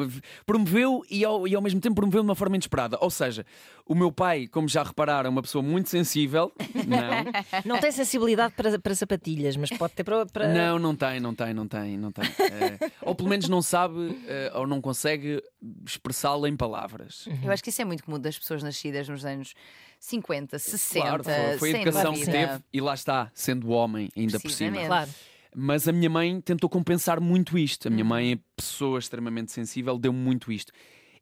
promoveu 0.43 1.03
e 1.07 1.23
ao, 1.23 1.47
e 1.47 1.53
ao 1.55 1.61
mesmo 1.61 1.79
tempo 1.79 1.93
promoveu 1.95 2.21
de 2.23 2.27
uma 2.27 2.33
forma 2.35 2.55
inesperada. 2.55 2.97
Ou 2.99 3.11
seja, 3.11 3.45
o 3.85 3.93
meu 3.93 4.11
pai, 4.11 4.47
como 4.47 4.67
já 4.67 4.81
repararam, 4.81 5.27
é 5.27 5.29
uma 5.29 5.41
pessoa 5.43 5.61
muito 5.61 5.87
sensível. 5.87 6.51
Não, 6.87 7.61
Não 7.75 7.79
tem 7.79 7.91
sensibilidade 7.91 8.55
para, 8.55 8.79
para 8.79 8.95
sapatilhas, 8.95 9.55
mas 9.55 9.69
pode 9.69 9.93
ter 9.93 10.03
para. 10.03 10.25
para- 10.25 10.47
não, 10.47 10.79
não 10.79 10.95
tem, 10.95 11.19
não 11.19 11.35
tem, 11.35 11.53
não 11.53 11.67
tem, 11.67 11.95
não 11.97 12.11
tem. 12.11 12.25
Eh, 12.25 12.91
ou 13.03 13.13
pelo 13.13 13.29
menos 13.29 13.47
não 13.47 13.61
sabe 13.61 14.19
eh, 14.27 14.51
ou 14.55 14.65
não 14.65 14.81
consegue 14.81 15.43
expressá-la 15.85 16.49
em 16.49 16.57
palavras. 16.57 17.27
Eu 17.43 17.51
acho 17.51 17.63
que 17.63 17.69
isso 17.69 17.81
é 17.81 17.85
muito 17.85 18.03
comum 18.03 18.19
das 18.19 18.37
pessoas 18.39 18.63
nascidas 18.63 19.07
nos 19.07 19.23
anos 19.25 19.53
50, 19.99 20.57
60. 20.57 21.05
Claro, 21.05 21.23
foi, 21.23 21.33
foi 21.59 21.69
a 21.69 21.73
100 21.73 21.81
educação 21.83 22.13
que 22.15 22.25
teve 22.25 22.59
e 22.73 22.81
lá 22.81 22.93
está, 22.95 23.29
sendo 23.35 23.69
homem 23.69 24.09
ainda 24.17 24.39
por 24.39 24.49
cima. 24.49 24.83
Claro. 24.87 25.09
Mas 25.55 25.87
a 25.87 25.91
minha 25.91 26.09
mãe 26.09 26.39
tentou 26.39 26.69
compensar 26.69 27.19
muito 27.19 27.57
isto. 27.57 27.87
A 27.87 27.91
minha 27.91 28.05
mãe 28.05 28.33
é 28.33 28.39
pessoa 28.55 28.99
extremamente 28.99 29.51
sensível, 29.51 29.97
deu-me 29.97 30.19
muito 30.19 30.51
isto. 30.51 30.71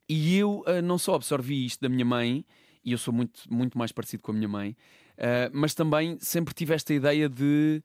E 0.08 0.38
eu 0.38 0.64
ah, 0.66 0.82
não 0.82 0.98
só 0.98 1.16
absorvi 1.16 1.66
isto 1.66 1.82
da 1.82 1.90
minha 1.90 2.06
mãe, 2.06 2.46
e 2.84 2.92
eu 2.92 2.98
sou 2.98 3.14
muito, 3.14 3.42
muito 3.52 3.78
mais 3.78 3.92
parecido 3.92 4.24
com 4.24 4.32
a 4.32 4.36
minha 4.36 4.48
mãe, 4.48 4.76
ah, 5.18 5.50
mas 5.54 5.74
também 5.74 6.18
sempre 6.20 6.54
tive 6.54 6.74
esta 6.74 6.94
ideia 6.94 7.28
de 7.28 7.84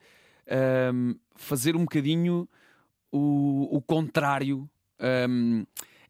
ahm, 0.48 1.14
fazer 1.34 1.76
um 1.76 1.80
bocadinho 1.80 2.48
o, 3.10 3.76
o 3.76 3.82
contrário. 3.82 4.68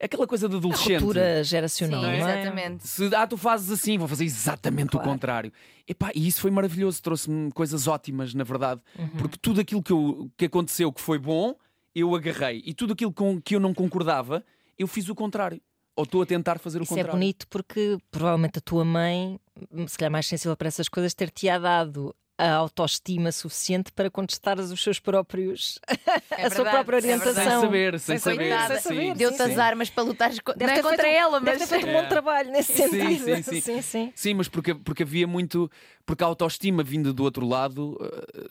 Aquela 0.00 0.26
coisa 0.26 0.48
de 0.48 0.54
A 0.54 0.58
adolescente. 0.58 0.94
ruptura 1.00 1.38
Sim, 1.44 1.50
geracional, 1.50 2.02
não 2.02 2.10
é? 2.10 2.18
exatamente. 2.18 2.86
Se 2.88 3.14
ah, 3.14 3.26
tu 3.26 3.36
fazes 3.36 3.70
assim, 3.70 3.96
vou 3.98 4.08
fazer 4.08 4.24
exatamente 4.24 4.90
Claro. 4.90 5.06
o 5.08 5.10
contrário. 5.12 5.52
Epá, 5.86 6.10
e 6.14 6.26
isso 6.26 6.40
foi 6.40 6.50
maravilhoso, 6.50 7.02
trouxe-me 7.02 7.50
coisas 7.52 7.86
ótimas, 7.86 8.32
na 8.34 8.44
verdade. 8.44 8.80
Uhum. 8.98 9.08
Porque 9.18 9.36
tudo 9.40 9.60
aquilo 9.60 9.82
que, 9.82 9.92
eu- 9.92 10.30
que 10.36 10.46
aconteceu 10.46 10.92
que 10.92 11.00
foi 11.00 11.18
bom, 11.18 11.54
eu 11.94 12.14
agarrei. 12.14 12.62
E 12.66 12.72
tudo 12.74 12.92
aquilo 12.92 13.12
com 13.12 13.40
que 13.40 13.54
eu 13.54 13.60
não 13.60 13.72
concordava, 13.74 14.44
eu 14.78 14.86
fiz 14.86 15.08
o 15.08 15.14
contrário. 15.14 15.60
Ou 15.96 16.02
estou 16.04 16.22
a 16.22 16.26
tentar 16.26 16.58
fazer 16.58 16.80
o 16.80 16.82
Isso 16.82 16.92
é 16.92 16.96
contrário. 16.96 17.12
bonito 17.20 17.46
porque 17.48 17.96
provavelmente 18.10 18.58
a 18.58 18.60
tua 18.60 18.84
mãe, 18.84 19.38
se 19.86 19.96
calhar 19.96 20.10
mais 20.10 20.26
sensível 20.26 20.56
para 20.56 20.66
essas 20.66 20.88
coisas, 20.88 21.14
ter-te-á 21.14 21.56
dado 21.58 22.12
a 22.36 22.52
autoestima 22.54 23.30
suficiente 23.30 23.92
para 23.92 24.10
contestares 24.10 24.70
os 24.70 24.82
seus 24.82 24.98
próprios. 24.98 25.78
É 26.36 26.46
a 26.46 26.50
sua 26.50 26.64
verdade, 26.64 26.70
própria 26.76 26.96
é 26.96 27.00
orientação. 27.00 27.34
Sem 27.34 27.60
saber, 27.60 28.00
sem 28.00 28.18
Sem 28.18 28.32
saber. 28.34 28.70
sim, 28.70 28.80
saber, 28.80 29.14
Deu-te 29.14 29.36
sim, 29.36 29.42
as 29.44 29.52
sim. 29.54 29.60
armas 29.60 29.88
para 29.90 30.02
lutares 30.02 30.38
co- 30.40 30.52
Deve 30.54 30.72
não 30.72 30.78
é 30.78 30.82
contra 30.82 31.04
feito- 31.04 31.16
ela, 31.16 31.40
Deve 31.40 31.58
mas. 31.58 31.68
ter 31.68 31.80
feito 31.80 31.86
um 31.86 31.92
bom 32.02 32.08
trabalho 32.08 32.50
nesse 32.50 32.72
Sim, 32.74 32.88
sentido. 32.88 33.24
sim, 33.24 33.42
sim. 33.42 33.60
sim, 33.60 33.82
sim. 33.82 34.12
Sim, 34.16 34.34
mas 34.34 34.48
porque, 34.48 34.74
porque 34.74 35.02
havia 35.04 35.26
muito. 35.26 35.70
Porque 36.04 36.24
a 36.24 36.26
autoestima 36.26 36.82
vinda 36.82 37.12
do 37.12 37.22
outro 37.22 37.46
lado, 37.46 37.96
eh, 38.02 38.48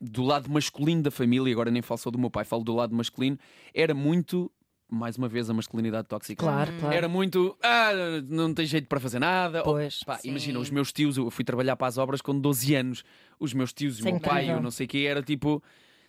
do 0.00 0.22
lado 0.22 0.48
masculino 0.50 1.02
da 1.02 1.10
família, 1.10 1.52
agora 1.52 1.70
nem 1.70 1.82
falo 1.82 1.98
só 1.98 2.10
do 2.10 2.18
meu 2.18 2.30
pai, 2.30 2.44
falo 2.44 2.62
do 2.62 2.72
lado 2.74 2.94
masculino, 2.94 3.38
era 3.74 3.94
muito. 3.94 4.50
Mais 4.90 5.16
uma 5.16 5.28
vez, 5.28 5.48
a 5.50 5.54
masculinidade 5.54 6.06
tóxica. 6.06 6.44
Claro, 6.44 6.72
Hum. 6.72 6.76
claro. 6.78 6.94
Era 6.94 7.08
muito. 7.08 7.56
Ah, 7.62 7.90
não 8.28 8.52
tem 8.52 8.66
jeito 8.66 8.86
para 8.86 9.00
fazer 9.00 9.18
nada. 9.18 9.58
Ou- 9.60 9.74
Pois. 9.74 10.02
Pá, 10.04 10.18
Sim. 10.18 10.28
imagina, 10.30 10.58
os 10.58 10.70
meus 10.70 10.92
tios, 10.92 11.16
eu 11.16 11.30
fui 11.30 11.44
trabalhar 11.44 11.74
para 11.76 11.86
as 11.86 11.98
obras 11.98 12.20
com 12.20 12.38
12 12.38 12.74
anos. 12.74 13.02
Os 13.40 13.52
meus 13.54 13.72
tios 13.72 13.96
e 13.96 13.98
Isso 14.00 14.08
é 14.08 14.10
o 14.10 14.14
meu 14.14 14.22
pai, 14.22 14.50
eu 14.50 14.60
não 14.62 14.70
sei 14.70 14.86
o 14.86 14.88
que, 14.88 15.06
era 15.06 15.22
tipo. 15.22 15.62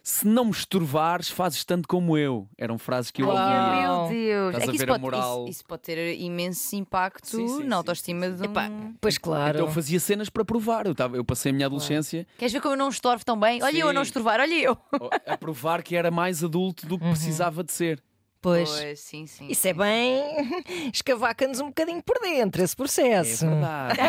Se 0.07 0.27
não 0.27 0.45
me 0.45 0.51
estorvares, 0.51 1.29
fazes 1.31 1.65
tanto 1.65 1.87
como 1.87 2.15
eu. 2.15 2.47
Eram 2.59 2.77
frases 2.77 3.09
que 3.09 3.23
eu 3.23 3.27
Uau. 3.27 3.35
ouvia. 3.35 3.81
Meu 3.81 4.07
Deus! 4.09 4.47
Estás 4.49 4.61
é 4.61 4.65
a 4.65 4.69
que 4.69 4.75
isso 4.75 4.85
ver 4.85 4.91
a 4.91 4.93
pode, 4.93 5.01
moral. 5.01 5.41
isso, 5.45 5.49
isso 5.51 5.65
pode 5.65 5.81
ter 5.81 6.19
imenso 6.21 6.75
impacto 6.75 7.25
Sim, 7.25 7.47
sim, 7.47 7.57
sim, 7.61 7.63
na 7.63 7.77
autoestima 7.77 8.29
de 8.29 8.39
um. 8.43 8.45
Epá, 8.45 8.69
pois 9.01 9.17
claro. 9.17 9.57
Então 9.57 9.65
eu 9.67 9.73
fazia 9.73 9.99
cenas 9.99 10.29
para 10.29 10.45
provar. 10.45 10.85
Eu, 10.85 10.93
tava, 10.93 11.17
eu 11.17 11.25
passei 11.25 11.49
a 11.49 11.53
minha 11.55 11.65
adolescência 11.65 12.27
Queres 12.37 12.53
ver 12.53 12.61
como 12.61 12.75
eu 12.75 12.77
não 12.77 12.89
estorvo 12.89 13.25
tão 13.25 13.39
bem? 13.39 13.63
Olha 13.63 13.77
eu 13.79 13.89
a 13.89 13.93
não 13.93 14.03
Sim. 14.03 14.09
estorvar, 14.09 14.39
olha 14.41 14.53
eu! 14.53 14.77
a 15.25 15.35
provar 15.37 15.81
que 15.81 15.95
era 15.95 16.11
mais 16.11 16.43
adulto 16.43 16.85
do 16.85 16.99
que 16.99 17.05
precisava 17.09 17.63
de 17.63 17.71
ser. 17.71 17.99
Pois. 18.45 18.99
sim, 18.99 19.25
sim. 19.27 19.47
Isso 19.49 19.67
é 19.67 19.73
bem. 19.73 20.23
Escavaca-nos 20.93 21.59
um 21.59 21.67
bocadinho 21.67 22.01
por 22.03 22.19
dentro, 22.21 22.63
esse 22.63 22.73
É 22.73 22.77
processo. 22.77 23.47
verdade. 23.47 23.99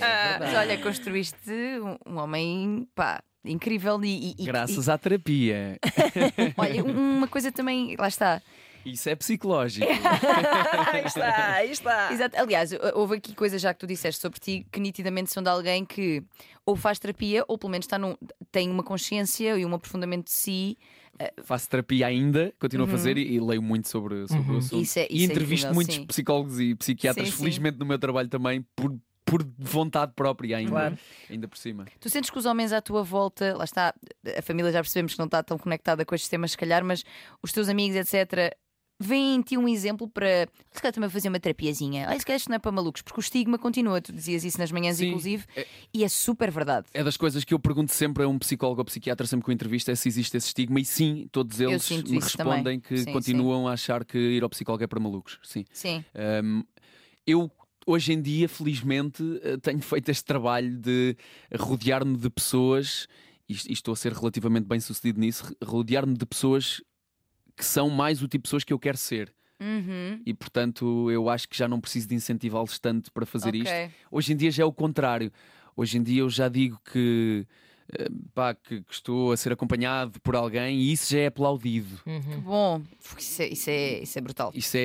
É 0.00 0.38
Mas 0.38 0.50
verdade. 0.50 0.56
olha, 0.56 0.78
construíste 0.78 1.50
um, 2.06 2.18
homem, 2.18 2.86
pá, 2.94 3.22
incrível 3.44 4.02
e. 4.04 4.30
e- 4.30 4.34
e- 4.38 4.44
Graças 4.44 4.88
à 4.88 4.96
terapia. 4.98 5.78
e- 5.84 6.54
olha, 6.56 6.84
um- 6.84 7.18
uma 7.18 7.28
coisa 7.28 7.50
também, 7.52 7.96
lá 7.98 8.08
está. 8.08 8.40
Isso 8.84 9.08
é 9.08 9.14
psicológico. 9.14 9.86
aí 10.92 11.04
está, 11.04 11.54
aí 11.54 11.70
está. 11.70 12.12
Exato. 12.12 12.36
Aliás, 12.38 12.70
houve 12.94 13.16
aqui 13.16 13.34
coisas 13.34 13.60
já 13.60 13.72
que 13.72 13.80
tu 13.80 13.86
disseste 13.86 14.20
sobre 14.20 14.38
ti 14.40 14.66
que 14.70 14.80
nitidamente 14.80 15.32
são 15.32 15.42
de 15.42 15.48
alguém 15.48 15.84
que 15.84 16.22
ou 16.66 16.76
faz 16.76 16.98
terapia 16.98 17.44
ou 17.48 17.56
pelo 17.58 17.70
menos 17.70 17.84
está 17.86 17.98
num, 17.98 18.16
tem 18.50 18.70
uma 18.70 18.82
consciência 18.82 19.56
e 19.58 19.64
um 19.64 19.74
aprofundamento 19.74 20.26
de 20.26 20.32
si. 20.32 20.78
Faço 21.44 21.68
terapia 21.68 22.06
ainda, 22.06 22.52
continuo 22.58 22.86
a 22.86 22.90
fazer 22.90 23.16
e, 23.16 23.34
e 23.34 23.40
leio 23.40 23.62
muito 23.62 23.88
sobre, 23.88 24.26
sobre 24.26 24.52
o 24.54 24.58
assunto. 24.58 24.82
Isso 24.82 24.98
é- 24.98 25.06
e 25.08 25.16
isso 25.16 25.22
é 25.22 25.26
entrevisto 25.26 25.66
incrível, 25.66 25.74
muitos 25.74 25.94
sim. 25.94 26.06
psicólogos 26.06 26.58
e 26.58 26.74
psiquiatras, 26.74 27.26
Sim, 27.28 27.32
sim. 27.32 27.38
felizmente 27.38 27.78
no 27.78 27.86
meu 27.86 27.98
trabalho 27.98 28.28
também, 28.28 28.64
por, 28.74 28.98
por 29.24 29.46
vontade 29.58 30.12
própria 30.16 30.56
ainda, 30.56 30.70
Claro. 30.70 30.98
ainda 31.30 31.46
por 31.46 31.58
cima. 31.58 31.86
Tu 32.00 32.10
sentes 32.10 32.28
que 32.30 32.38
os 32.38 32.44
homens 32.46 32.72
à 32.72 32.80
tua 32.80 33.04
volta, 33.04 33.54
lá 33.56 33.62
está, 33.64 33.94
a 34.36 34.42
família 34.42 34.72
já 34.72 34.80
percebemos 34.80 35.12
que 35.12 35.18
não 35.18 35.26
está 35.26 35.42
tão 35.44 35.58
conectada 35.58 36.04
com 36.04 36.12
estes 36.14 36.28
temas, 36.28 36.52
se 36.52 36.56
calhar, 36.56 36.82
mas 36.84 37.04
os 37.42 37.52
teus 37.52 37.68
amigos, 37.68 37.94
etc., 37.96 38.56
veem 39.02 39.36
em 39.36 39.42
ti 39.42 39.58
um 39.58 39.68
exemplo 39.68 40.08
para 40.08 40.48
se 40.70 40.80
calhar 40.80 40.92
também 40.94 41.10
fazer 41.10 41.28
uma 41.28 41.38
terapiazinha. 41.40 42.06
Olha, 42.08 42.18
se 42.18 42.24
calhar 42.24 42.36
isto 42.38 42.48
não 42.48 42.56
é 42.56 42.58
para 42.58 42.72
malucos, 42.72 43.02
porque 43.02 43.18
o 43.18 43.22
estigma 43.22 43.58
continua, 43.58 44.00
tu 44.00 44.12
dizias 44.12 44.44
isso 44.44 44.58
nas 44.58 44.70
manhãs, 44.72 44.96
Sim. 44.96 45.08
inclusive, 45.08 45.44
É- 45.56 45.66
e 45.92 46.04
é 46.04 46.08
super 46.08 46.50
verdade. 46.50 46.86
É 46.94 47.02
das 47.04 47.16
coisas 47.16 47.44
que 47.44 47.52
eu 47.52 47.58
pergunto 47.58 47.92
sempre 47.92 48.22
a 48.24 48.28
um 48.28 48.38
psicólogo 48.38 48.80
ou 48.80 48.84
psiquiatra, 48.84 49.26
sempre 49.26 49.44
que 49.44 49.50
eu 49.50 49.54
entrevisto, 49.54 49.90
é 49.90 49.94
se 49.94 50.08
existe 50.08 50.36
esse 50.36 50.46
estigma. 50.48 50.80
E 50.80 50.84
sim, 50.84 51.28
todos 51.32 51.60
eles 51.60 51.88
me 51.90 52.18
respondem 52.18 52.62
também. 52.62 52.80
que 52.80 52.98
Sim, 52.98 53.12
continuam 53.12 53.68
a 53.68 53.72
achar 53.72 54.04
que 54.04 54.16
ir 54.18 54.42
ao 54.42 54.48
psicólogo 54.50 54.84
é 54.84 54.86
para 54.86 55.00
malucos. 55.00 55.38
Sim. 55.42 55.64
Sim. 55.72 56.04
Um, 56.44 56.62
eu 57.26 57.50
hoje 57.86 58.12
em 58.12 58.22
dia, 58.22 58.48
felizmente, 58.48 59.22
eh, 59.42 59.56
tenho 59.56 59.80
feito 59.80 60.08
este 60.08 60.24
trabalho 60.24 60.76
de 60.78 61.16
rodear-me 61.58 62.16
de 62.16 62.30
pessoas, 62.30 63.06
e 63.48 63.54
estou 63.72 63.92
a 63.92 63.96
ser 63.96 64.12
relativamente 64.12 64.66
bem 64.66 64.78
sucedido 64.80 65.18
nisso, 65.20 65.54
rodear-me 65.62 66.16
de 66.16 66.24
pessoas 66.24 66.80
que 67.56 67.64
são 67.64 67.88
mais 67.90 68.22
o 68.22 68.28
tipo 68.28 68.42
de 68.42 68.48
pessoas 68.48 68.64
que 68.64 68.72
eu 68.72 68.78
quero 68.78 68.96
ser. 68.96 69.32
Uhum. 69.60 70.20
E 70.26 70.34
portanto, 70.34 71.10
eu 71.10 71.28
acho 71.28 71.48
que 71.48 71.56
já 71.56 71.68
não 71.68 71.80
preciso 71.80 72.08
de 72.08 72.14
incentivá-los 72.14 72.78
tanto 72.78 73.12
para 73.12 73.24
fazer 73.24 73.54
isto. 73.54 73.68
Ok. 73.68 73.90
Hoje 74.10 74.32
em 74.32 74.36
dia 74.36 74.50
já 74.50 74.62
é 74.64 74.66
o 74.66 74.72
contrário. 74.72 75.32
Hoje 75.76 75.98
em 75.98 76.02
dia 76.02 76.20
eu 76.20 76.28
já 76.28 76.48
digo 76.48 76.80
que, 76.92 77.46
eh, 77.96 78.08
pá, 78.34 78.54
que, 78.54 78.82
que 78.82 78.92
estou 78.92 79.30
a 79.32 79.36
ser 79.36 79.52
acompanhado 79.52 80.20
por 80.20 80.34
alguém 80.34 80.78
e 80.80 80.92
isso 80.92 81.12
já 81.12 81.20
é 81.20 81.26
aplaudido. 81.26 81.96
Que 82.02 82.36
bom. 82.38 82.82
Isso 83.16 83.40
é, 83.40 83.46
isso 83.46 83.70
é, 83.70 84.02
isso 84.02 84.18
é 84.18 84.20
brutal. 84.20 84.50
Isso 84.52 84.76
é, 84.76 84.80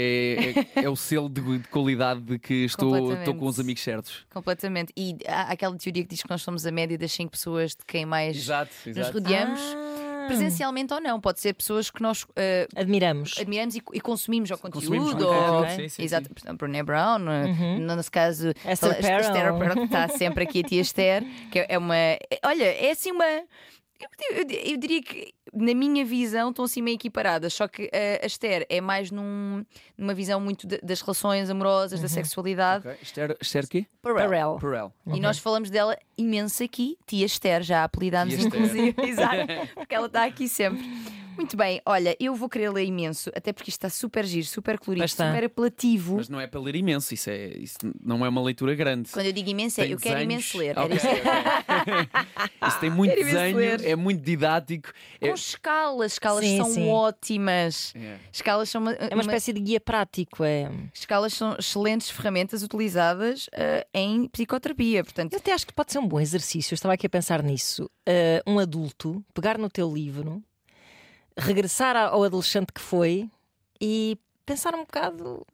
é, 0.76 0.84
é 0.84 0.90
o 0.90 0.96
selo 0.96 1.28
de, 1.28 1.42
de 1.58 1.68
qualidade 1.70 2.22
de 2.22 2.38
que 2.40 2.54
estou, 2.66 3.14
estou 3.14 3.34
com 3.34 3.48
os 3.48 3.60
amigos 3.60 3.82
certos. 3.84 4.26
Completamente. 4.30 4.94
E 4.96 5.18
há 5.28 5.52
aquela 5.52 5.76
teoria 5.76 6.04
que 6.04 6.10
diz 6.10 6.22
que 6.22 6.30
nós 6.30 6.42
somos 6.44 6.66
a 6.68 6.72
média 6.72 6.98
das 6.98 7.12
5 7.12 7.32
pessoas 7.32 7.72
de 7.72 7.84
quem 7.86 8.06
mais 8.06 8.38
Exato, 8.38 8.72
nos 8.86 9.10
rodeamos, 9.10 9.60
Ah, 9.60 10.17
presencialmente 10.28 10.94
ou 10.94 11.02
não. 11.02 11.20
Pode 11.20 11.40
ser 11.40 11.54
pessoas 11.54 11.90
que 11.90 12.02
nós 12.02 12.26
eh, 12.36 12.68
Admiramos. 12.76 13.36
admiramos 13.40 13.76
e, 13.76 13.82
e 13.94 14.00
consumimos 14.02 14.52
ao 14.52 14.58
Consumimos 14.58 15.14
conteúdo. 15.14 15.26
conteúdo, 15.34 15.54
ou- 15.54 15.62
ok. 15.64 15.76
sim, 15.76 15.90
sim, 15.90 16.04
Exato, 16.04 16.28
sim. 16.28 16.34
por 16.34 16.40
exemplo, 16.42 16.58
Brené 16.68 16.84
Brown, 16.84 17.30
eh, 17.30 17.46
Uhum. 17.48 17.80
no 17.80 17.96
nosso 17.96 18.12
caso, 18.12 18.50
Esther 18.66 19.02
Perel. 19.02 19.58
Perel, 19.58 19.74
que 19.76 19.80
está 19.84 20.08
sempre 20.10 20.44
aqui, 20.44 20.60
a 20.60 20.64
tia 20.64 20.82
Esther, 20.82 21.24
que 21.52 21.66
é 21.68 21.78
uma. 21.78 21.96
Olha, 22.44 22.64
é 22.66 22.92
assim 22.92 23.12
uma. 23.12 23.26
Eu, 24.30 24.38
eu- 24.38 24.72
eu 24.74 24.78
diria 24.78 25.02
que, 25.02 25.34
na 25.54 25.74
minha 25.74 26.06
visão, 26.06 26.50
estão 26.50 26.66
assim 26.66 26.82
meio 26.82 26.96
equiparadas. 26.96 27.54
Só 27.54 27.68
que 27.68 27.90
eh, 27.92 28.20
a 28.22 28.26
Esther 28.26 28.66
é 28.70 28.80
mais 28.82 29.10
num- 29.12 29.66
numa 29.98 30.14
visão 30.14 30.40
muito 30.40 30.68
de- 30.68 30.80
das 30.82 31.02
relações 31.02 31.50
amorosas, 31.50 32.00
da 32.02 32.08
sexualidade. 32.08 32.88
Ok. 32.88 33.00
Esther, 33.02 33.38
Esther 33.42 33.68
quê? 33.68 33.86
Perel. 34.02 34.30
Perel. 34.30 34.58
Perel. 34.60 34.94
E 35.16 35.20
nós 35.20 35.38
falamos 35.40 35.70
dela 35.70 35.98
imenso 36.18 36.64
aqui, 36.64 36.98
tia 37.08 37.26
Esther, 37.26 37.64
já 37.64 37.82
a 37.82 37.84
apelidámos 37.86 38.34
inclusive, 38.36 38.94
exato, 39.08 39.48
porque 39.76 39.96
ela 39.96 40.08
está 40.08 40.26
aqui 40.26 40.48
sempre. 40.48 40.84
Muito 41.38 41.56
bem, 41.56 41.82
olha, 41.86 42.16
eu 42.20 42.36
vou 42.36 42.50
querer 42.50 42.70
ler 42.72 42.86
imenso, 42.86 43.30
até 43.36 43.54
porque 43.54 43.70
isto 43.70 43.78
está 43.78 43.90
super 43.90 44.26
giro, 44.26 44.46
super 44.46 44.78
colorido, 44.80 45.04
Bastante. 45.04 45.30
super 45.36 45.46
apelativo. 45.46 46.16
Mas 46.18 46.28
não 46.30 46.40
é 46.42 46.48
para 46.48 46.60
ler 46.60 46.76
imenso, 46.76 47.14
isso, 47.14 47.30
é, 47.30 47.48
isso 47.58 47.78
não 48.04 48.26
é 48.26 48.30
uma 48.30 48.42
leitura 48.42 48.74
grande. 48.76 49.10
Quando 49.12 49.28
eu 49.28 49.32
digo 49.32 49.50
imenso, 49.50 49.80
é 49.80 49.84
Tem 49.86 49.94
eu 49.94 50.00
quero 50.00 50.16
desenhos. 50.16 50.54
imenso 50.54 50.58
ler. 50.58 50.78
Ok, 50.78 50.96
isto. 50.96 51.08
ok. 51.08 51.18
Isso 52.68 52.80
tem 52.80 52.90
muito 52.90 53.12
Quero 53.12 53.22
imenso 53.22 53.38
desenho, 53.38 53.58
ler. 53.58 53.86
é 53.86 53.96
muito 53.96 54.22
didático. 54.22 54.90
É, 55.22 55.28
Com 55.30 55.34
escalas, 55.36 56.14
escalas 56.14 56.44
Sim, 56.44 56.58
são 56.58 56.66
sim. 56.72 56.90
ótimas. 56.90 57.94
É. 57.96 58.18
Escalas 58.32 58.70
são 58.70 58.82
uma, 58.82 58.92
É 58.94 59.14
uma 59.14 59.22
espécie 59.22 59.54
de 59.54 59.60
guia 59.62 59.80
prático. 59.80 60.44
É... 60.44 60.70
escalas 60.94 61.34
são 61.34 61.56
excelentes 61.58 62.10
ferramentas 62.10 62.64
utilizadas 62.64 63.48
eh, 63.54 63.86
em 63.94 64.28
psicoterapia. 64.28 65.04
Portanto, 65.04 65.34
Eu 65.34 65.40
até 65.40 65.54
acho 65.54 65.66
que 65.68 65.74
pode 65.74 65.92
ser 65.92 66.00
um 66.00 66.08
bom 66.08 66.20
exercício. 66.20 66.74
Eu 66.74 66.76
estava 66.76 66.94
aqui 66.94 67.06
a 67.06 67.10
pensar 67.10 67.42
nisso. 67.44 67.90
Uh, 68.08 68.52
um 68.52 68.60
adulto 68.60 69.24
pegar 69.34 69.58
no 69.58 69.70
teu 69.70 69.94
livro, 69.94 70.42
regressar 71.38 71.96
ao 71.96 72.24
adolescente 72.24 72.72
que 72.74 72.82
foi 72.82 73.30
e 73.82 74.18
pensar 74.46 74.74
um 74.76 74.80
bocado 74.82 75.46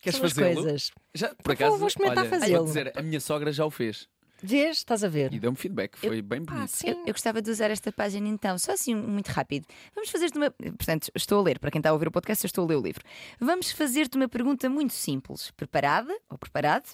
Queres 0.00 0.16
sobre 0.16 0.26
as 0.28 0.32
fazê-lo? 0.34 0.62
coisas. 0.62 0.90
Já, 1.14 1.28
por 1.34 1.44
Vou- 1.44 1.52
acaso, 1.52 1.78
vou 1.78 1.88
experimentar 1.88 2.26
fazê-lo. 2.26 2.66
a 2.96 3.02
minha 3.02 3.20
sogra 3.20 3.52
já 3.52 3.64
o 3.64 3.70
fez. 3.70 4.08
Vês? 4.44 4.78
Estás 4.78 5.04
a 5.04 5.08
ver? 5.08 5.32
E 5.32 5.38
deu-me 5.38 5.56
feedback, 5.56 5.96
foi 5.96 6.20
bem 6.20 6.42
Ah, 6.48 6.52
bonito. 6.54 6.70
sim. 6.70 6.88
Eu, 6.88 6.96
eu 7.06 7.12
gostava 7.12 7.40
de 7.40 7.48
usar 7.48 7.70
esta 7.70 7.92
página 7.92 8.26
então, 8.28 8.58
só 8.58 8.72
assim 8.72 8.92
muito 8.92 9.28
rápido. 9.28 9.66
Vamos 9.94 10.10
fazer-te 10.10 10.36
uma. 10.36 10.50
Portanto, 10.50 11.12
estou 11.14 11.38
a 11.38 11.42
ler, 11.42 11.60
para 11.60 11.70
quem 11.70 11.78
está 11.78 11.90
a 11.90 11.92
ouvir 11.92 12.08
o 12.08 12.10
podcast, 12.10 12.44
eu 12.44 12.48
estou 12.48 12.64
a 12.64 12.66
ler 12.68 12.74
o 12.76 12.82
livro. 12.82 13.04
Vamos 13.38 13.70
fazer-te 13.70 14.16
uma 14.16 14.28
pergunta 14.28 14.68
muito 14.68 14.94
simples. 14.94 15.52
Preparada 15.52 16.12
ou 16.28 16.36
preparado? 16.36 16.88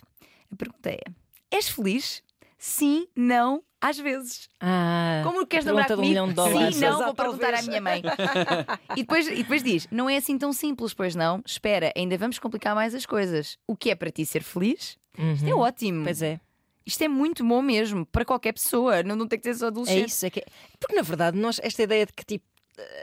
A 0.52 0.56
pergunta 0.56 0.90
é: 0.90 1.00
És 1.50 1.70
feliz? 1.70 2.22
Sim, 2.58 3.06
não, 3.14 3.62
às 3.80 3.96
vezes. 3.98 4.48
Ah, 4.60 5.20
Como 5.24 5.46
queres 5.46 5.64
namorar 5.64 5.92
um 5.92 5.94
comigo? 5.94 6.08
milhão 6.10 6.28
de 6.28 6.34
dólares. 6.34 6.74
Sim, 6.74 6.80
não, 6.84 7.04
vou 7.04 7.14
perguntar 7.14 7.54
à 7.54 7.62
minha 7.62 7.80
mãe. 7.80 8.02
e, 8.96 9.02
depois, 9.02 9.28
e 9.28 9.36
depois 9.36 9.62
diz: 9.62 9.86
Não 9.90 10.10
é 10.10 10.16
assim 10.16 10.36
tão 10.36 10.52
simples, 10.52 10.92
pois 10.92 11.14
não? 11.14 11.40
Espera, 11.46 11.92
ainda 11.96 12.18
vamos 12.18 12.38
complicar 12.38 12.74
mais 12.74 12.94
as 12.94 13.06
coisas. 13.06 13.56
O 13.66 13.76
que 13.76 13.90
é 13.90 13.94
para 13.94 14.10
ti 14.10 14.26
ser 14.26 14.42
feliz? 14.42 14.98
Isto 15.16 15.46
é 15.48 15.54
Uhum. 15.54 15.60
ótimo. 15.60 16.04
Pois 16.04 16.20
é. 16.22 16.40
Isto 16.84 17.04
é 17.04 17.08
muito 17.08 17.44
bom 17.44 17.60
mesmo, 17.62 18.06
para 18.06 18.24
qualquer 18.24 18.52
pessoa. 18.52 19.02
Não, 19.02 19.14
não 19.14 19.28
tem 19.28 19.38
que 19.38 19.44
ser 19.44 19.54
só 19.58 19.66
É 19.66 19.68
adolescente. 19.68 20.08
isso. 20.08 20.26
É 20.26 20.30
que... 20.30 20.42
Porque 20.80 20.96
na 20.96 21.02
verdade, 21.02 21.38
nós, 21.38 21.60
esta 21.62 21.82
ideia 21.82 22.06
de 22.06 22.12
que 22.12 22.24
tipo, 22.24 22.44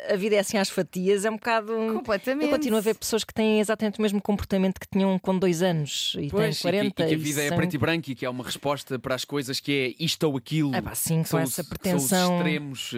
a 0.09 0.15
vida 0.15 0.35
é 0.35 0.39
assim 0.39 0.57
às 0.57 0.69
fatias 0.69 1.25
é 1.25 1.29
um 1.29 1.35
bocado. 1.35 1.73
Completamente. 1.93 2.45
Eu 2.45 2.51
continuo 2.51 2.77
a 2.77 2.81
ver 2.81 2.95
pessoas 2.95 3.23
que 3.23 3.33
têm 3.33 3.59
exatamente 3.59 3.99
o 3.99 4.01
mesmo 4.01 4.21
comportamento 4.21 4.79
que 4.79 4.87
tinham 4.87 5.17
com 5.19 5.37
dois 5.37 5.61
anos 5.61 6.15
e 6.19 6.27
Pois, 6.29 6.61
têm 6.61 6.71
40 6.71 6.85
e, 6.87 6.91
que, 6.91 7.03
e 7.03 7.07
que 7.07 7.13
a 7.13 7.17
vida 7.17 7.41
é 7.43 7.47
são- 7.49 7.57
preto 7.57 7.73
e 7.73 7.77
branco 7.77 8.09
e 8.11 8.15
que 8.15 8.25
é 8.25 8.29
uma 8.29 8.43
resposta 8.43 8.97
para 8.99 9.15
as 9.15 9.25
coisas 9.25 9.59
que 9.59 9.71
é 9.99 10.03
isto 10.03 10.23
ou 10.23 10.37
aquilo. 10.37 10.73
É 10.75 10.81
pá, 10.81 10.95
sim, 10.95 11.19
com 11.19 11.25
São 11.25 11.39
essa 11.39 11.61
os- 11.61 11.67
pretensão. 11.67 12.07
São 12.07 12.33
os 12.35 12.37
extremos. 12.41 12.93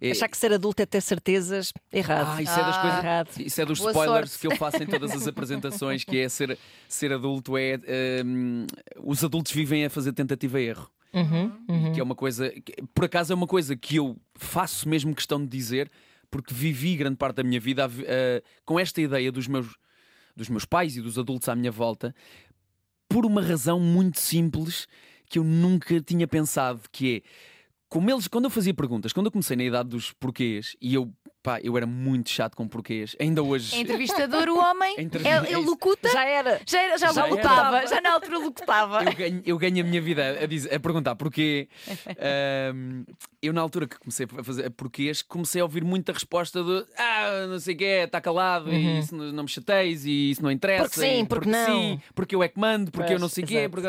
é- 0.00 0.10
Achar 0.10 0.28
que 0.28 0.36
ser 0.36 0.52
adulto 0.52 0.82
é 0.82 0.86
ter 0.86 1.00
certezas, 1.00 1.72
errado. 1.92 2.36
Ah, 2.36 2.42
isso 2.42 2.52
é 2.52 2.62
das 2.64 2.76
Ah. 2.76 2.80
coisas. 2.80 2.98
Errado. 2.98 3.28
Isso 3.38 3.60
é 3.60 3.64
dos 3.64 3.78
Boa 3.78 3.90
spoilers 3.92 4.30
sorte. 4.30 4.40
que 4.40 4.46
eu 4.46 4.56
faço 4.56 4.82
em 4.82 4.86
todas 4.86 5.10
as 5.12 5.26
apresentações, 5.28 6.04
que 6.04 6.18
é 6.18 6.28
ser, 6.28 6.58
ser 6.88 7.12
adulto 7.12 7.56
é 7.56 7.78
hum, 8.24 8.66
os 9.02 9.22
adultos 9.24 9.52
vivem 9.52 9.84
a 9.84 9.90
fazer 9.90 10.12
tentativa 10.12 10.60
e 10.60 10.66
erro. 10.68 10.90
Uhum, 11.14 11.50
uhum. 11.68 11.92
Que 11.94 12.00
é 12.00 12.02
uma 12.02 12.14
coisa, 12.14 12.50
que, 12.50 12.74
por 12.94 13.04
acaso 13.06 13.32
é 13.32 13.36
uma 13.36 13.46
coisa 13.46 13.74
que 13.74 13.96
eu 13.96 14.16
faço 14.34 14.86
mesmo 14.86 15.14
questão 15.14 15.40
de 15.42 15.46
dizer, 15.46 15.90
porque 16.30 16.54
vivi 16.54 16.96
grande 16.96 17.16
parte 17.16 17.36
da 17.36 17.42
minha 17.42 17.60
vida 17.60 17.90
com 18.64 18.78
esta 18.78 19.00
ideia 19.00 19.30
dos 19.30 19.46
meus, 19.46 19.76
dos 20.34 20.48
meus 20.48 20.64
pais 20.64 20.96
e 20.96 21.00
dos 21.00 21.18
adultos 21.18 21.48
à 21.48 21.54
minha 21.54 21.70
volta, 21.70 22.14
por 23.08 23.24
uma 23.24 23.42
razão 23.42 23.78
muito 23.80 24.20
simples 24.20 24.86
que 25.28 25.38
eu 25.38 25.44
nunca 25.44 26.00
tinha 26.00 26.26
pensado, 26.26 26.82
que 26.90 27.16
é 27.16 27.28
como 27.88 28.10
eles, 28.10 28.26
quando 28.26 28.44
eu 28.46 28.50
fazia 28.50 28.74
perguntas, 28.74 29.12
quando 29.12 29.26
eu 29.26 29.32
comecei 29.32 29.56
na 29.56 29.64
idade 29.64 29.88
dos 29.88 30.12
porquês, 30.12 30.76
e 30.80 30.94
eu, 30.94 31.12
pá, 31.46 31.60
eu 31.62 31.76
era 31.76 31.86
muito 31.86 32.28
chato 32.28 32.56
com 32.56 32.66
porquês, 32.66 33.14
ainda 33.20 33.40
hoje. 33.42 33.76
É 33.76 33.78
entrevistador, 33.80 34.48
o 34.48 34.58
homem. 34.58 34.96
Entrevi- 35.00 35.28
Ele, 35.28 35.46
ele 35.46 35.54
é 35.54 35.58
locuta. 35.58 36.08
Já 36.10 36.24
era. 36.24 36.60
Já, 36.66 36.82
era, 36.82 36.98
já, 36.98 37.12
Já 37.12 37.24
locutava, 37.24 37.78
era. 37.78 37.86
já 37.86 38.00
na 38.00 38.12
altura 38.14 38.38
locutava. 38.38 39.04
Eu 39.04 39.12
ganho, 39.14 39.42
eu 39.46 39.58
ganho 39.58 39.80
a 39.84 39.86
minha 39.88 40.00
vida 40.02 40.38
a, 40.42 40.46
dizer- 40.46 40.74
a 40.74 40.80
perguntar 40.80 41.14
porquê. 41.14 41.68
Ahm, 42.18 43.04
eu, 43.40 43.52
na 43.52 43.60
altura 43.60 43.86
que 43.86 43.96
comecei 43.98 44.26
a 44.38 44.42
fazer 44.42 44.70
porquês, 44.70 45.22
comecei 45.22 45.60
a 45.60 45.64
ouvir 45.64 45.84
muita 45.84 46.12
resposta 46.12 46.62
de 46.64 46.84
ah, 46.98 47.46
não 47.48 47.60
sei 47.60 47.74
o 47.74 47.78
quê, 47.78 48.02
está 48.04 48.20
calado 48.20 48.72
e 48.72 48.98
isso 48.98 49.14
não, 49.14 49.26
não 49.32 49.42
me 49.44 49.48
chateis 49.48 50.04
e 50.04 50.30
isso 50.32 50.42
não 50.42 50.50
interessa. 50.50 50.84
Porque 50.88 51.00
sim, 51.00 51.20
e 51.20 51.26
porque 51.26 51.48
não. 51.48 51.66
sim, 51.66 52.00
porque 52.14 52.34
eu 52.34 52.42
é 52.42 52.48
que 52.48 52.58
mando, 52.58 52.90
porque 52.90 53.12
eu 53.12 53.18
Pois, 53.18 53.20
não 53.22 53.28
sei 53.28 53.44
o 53.44 53.46
quê. 53.46 53.54
exato. 53.58 53.70
Porque... 53.70 53.88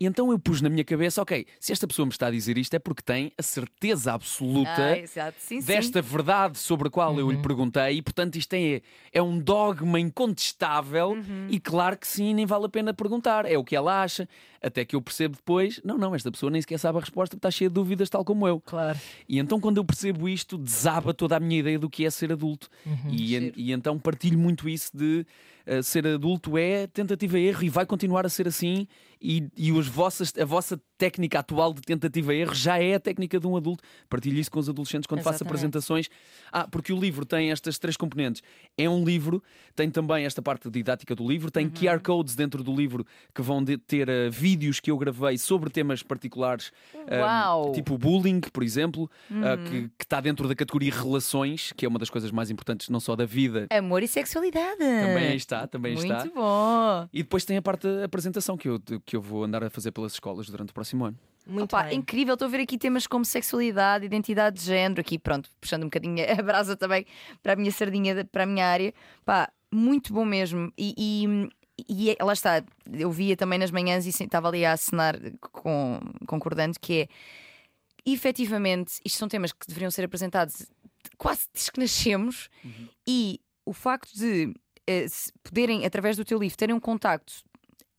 E 0.00 0.06
então 0.06 0.32
eu 0.32 0.38
pus 0.38 0.62
na 0.62 0.70
minha 0.70 0.82
cabeça, 0.82 1.20
ok, 1.20 1.44
se 1.60 1.72
esta 1.72 1.86
pessoa 1.86 2.06
me 2.06 2.12
está 2.12 2.28
a 2.28 2.30
dizer 2.30 2.56
isto 2.56 2.72
é 2.72 2.78
porque 2.78 3.02
tem 3.02 3.30
a 3.36 3.42
certeza 3.42 4.14
absoluta 4.14 4.70
Ah. 4.70 5.32
Sim, 5.38 5.60
sim. 5.60 5.66
desta 5.66 6.00
verdade 6.00 6.56
sobre 6.58 6.88
a 6.88 6.90
qual 6.90 7.18
eu 7.18 7.30
lhe 7.30 7.36
perguntei 7.42 7.98
e 7.98 8.02
portanto 8.02 8.36
isto 8.36 8.54
é, 8.54 8.80
é 9.12 9.20
um 9.22 9.38
dogma 9.38 10.00
incontestável 10.00 11.16
e 11.50 11.60
claro 11.60 11.98
que 11.98 12.06
sim, 12.06 12.32
nem 12.32 12.46
vale 12.46 12.64
a 12.64 12.68
pena 12.68 12.94
perguntar, 12.94 13.44
é 13.44 13.58
o 13.58 13.64
que 13.64 13.76
ela 13.76 14.02
acha, 14.02 14.26
até 14.62 14.84
que 14.84 14.94
eu 14.94 15.00
percebo 15.02 15.36
depois, 15.36 15.80
não, 15.84 15.96
não, 15.96 16.14
esta 16.14 16.30
pessoa 16.30 16.50
nem 16.50 16.60
sequer 16.60 16.78
sabe 16.78 16.98
a 16.98 17.00
resposta, 17.00 17.36
está 17.36 17.50
cheia 17.50 17.68
de 17.70 17.74
dúvidas 17.74 18.10
tal 18.10 18.24
como 18.24 18.46
eu. 18.46 18.60
Claro. 18.60 18.98
E 19.28 19.38
então 19.38 19.58
quando 19.60 19.78
eu 19.78 19.84
percebo 19.84 20.28
isto, 20.28 20.58
desaba 20.58 21.14
toda 21.14 21.36
a 21.36 21.40
minha 21.40 21.58
ideia 21.60 21.78
do 21.78 21.88
que 21.88 22.04
é 22.04 22.10
ser 22.10 22.32
adulto. 22.32 22.68
E, 23.08 23.36
en- 23.36 23.52
e 23.56 23.72
então 23.72 23.98
partilho 23.98 24.38
muito 24.38 24.68
isso 24.68 24.90
de 24.96 25.24
eh, 25.66 25.82
ser 25.82 26.06
adulto 26.06 26.58
é 26.58 26.86
tentativa 26.86 27.38
e 27.38 27.46
erro 27.46 27.62
e 27.64 27.68
vai 27.68 27.86
continuar 27.86 28.26
a 28.26 28.28
ser 28.28 28.46
assim 28.48 28.86
e, 29.22 29.46
e 29.56 29.70
os 29.72 29.86
vossas, 29.86 30.32
a 30.40 30.44
vossa 30.44 30.80
técnica 30.96 31.38
atual 31.38 31.72
de 31.74 31.80
tentativa 31.82 32.34
e 32.34 32.40
erro 32.40 32.54
já 32.54 32.78
é 32.78 32.94
a 32.94 33.00
técnica 33.00 33.38
de 33.40 33.46
um 33.46 33.56
adulto. 33.56 33.82
Partilho 34.08 34.38
isso 34.38 34.50
com 34.50 34.58
os 34.58 34.68
adolescentes 34.68 35.06
quando 35.06 35.20
faço 35.20 35.36
Exatamente. 35.36 35.48
apresentações. 35.54 36.08
Ah, 36.52 36.66
porque 36.68 36.92
o 36.92 36.98
livro 36.98 37.24
tem 37.26 37.50
estas 37.50 37.78
três 37.78 37.96
componentes. 37.96 38.42
É 38.76 38.88
um 38.88 39.04
livro, 39.04 39.42
tem 39.74 39.90
também 39.90 40.24
esta 40.24 40.40
parte 40.42 40.68
didática 40.70 41.14
do 41.14 41.26
livro, 41.26 41.50
tem 41.50 41.68
QR 41.68 42.00
codes 42.02 42.34
dentro 42.34 42.62
do 42.64 42.74
livro 42.74 43.06
que 43.34 43.40
vão 43.42 43.62
de- 43.62 43.76
ter 43.78 44.08
eh, 44.08 44.30
vídeos 44.50 44.80
que 44.80 44.90
eu 44.90 44.98
gravei 44.98 45.38
sobre 45.38 45.70
temas 45.70 46.02
particulares, 46.02 46.72
Uau! 47.08 47.72
tipo 47.72 47.96
bullying, 47.96 48.40
por 48.40 48.64
exemplo, 48.64 49.08
ah, 49.30 49.56
que, 49.56 49.88
que 49.96 50.04
está 50.04 50.20
dentro 50.20 50.48
da 50.48 50.54
categoria 50.56 50.92
relações, 50.92 51.72
que 51.76 51.86
é 51.86 51.88
uma 51.88 51.98
das 51.98 52.10
coisas 52.10 52.32
mais 52.32 52.50
importantes, 52.50 52.88
não 52.88 52.98
só 52.98 53.14
da 53.14 53.24
vida. 53.24 53.68
Amor 53.70 54.02
e 54.02 54.08
sexualidade. 54.08 54.78
Também 54.78 55.36
está, 55.36 55.66
também 55.66 55.94
Muito 55.94 56.12
está. 56.12 56.24
bom. 56.34 57.08
E 57.12 57.22
depois 57.22 57.44
tem 57.44 57.56
a 57.56 57.62
parte 57.62 57.86
da 57.86 58.04
apresentação 58.04 58.56
que 58.56 58.68
eu, 58.68 58.80
que 59.04 59.14
eu 59.14 59.22
vou 59.22 59.44
andar 59.44 59.62
a 59.62 59.70
fazer 59.70 59.92
pelas 59.92 60.12
escolas 60.12 60.48
durante 60.48 60.70
o 60.70 60.74
próximo 60.74 61.04
ano. 61.04 61.16
Muito 61.46 61.74
Opa, 61.74 61.92
incrível, 61.92 62.34
estou 62.34 62.46
a 62.46 62.50
ver 62.50 62.60
aqui 62.60 62.76
temas 62.76 63.06
como 63.06 63.24
sexualidade, 63.24 64.04
identidade 64.04 64.58
de 64.58 64.64
género, 64.64 65.00
aqui 65.00 65.18
pronto, 65.18 65.48
puxando 65.60 65.82
um 65.82 65.86
bocadinho 65.86 66.18
a 66.38 66.42
brasa 66.42 66.76
também 66.76 67.06
para 67.42 67.52
a 67.52 67.56
minha 67.56 67.72
sardinha, 67.72 68.24
para 68.24 68.42
a 68.42 68.46
minha 68.46 68.66
área. 68.66 68.92
Pá, 69.24 69.50
muito 69.72 70.12
bom 70.12 70.24
mesmo. 70.24 70.72
E, 70.76 70.94
e, 70.98 71.48
e 71.88 72.10
é- 72.10 72.16
lá 72.24 72.32
está, 72.32 72.62
eu 72.92 73.10
via 73.10 73.36
também 73.36 73.58
nas 73.58 73.70
manhãs 73.70 74.06
e 74.06 74.10
estava 74.10 74.48
ali 74.48 74.64
a 74.64 74.72
assinar 74.72 75.16
com, 75.52 75.98
concordando 76.26 76.78
que 76.80 77.02
é 77.02 77.08
efetivamente, 78.04 78.94
isto 79.04 79.18
são 79.18 79.28
temas 79.28 79.52
que 79.52 79.66
deveriam 79.66 79.90
ser 79.90 80.04
apresentados 80.04 80.66
quase 81.18 81.42
desde 81.52 81.70
que 81.72 81.80
nascemos 81.80 82.48
e 83.06 83.40
o 83.64 83.72
facto 83.72 84.10
de 84.16 84.52
se 85.08 85.32
poderem, 85.44 85.84
através 85.86 86.16
do 86.16 86.24
teu 86.24 86.38
livro, 86.38 86.56
terem 86.56 86.74
um 86.74 86.80
contacto, 86.80 87.32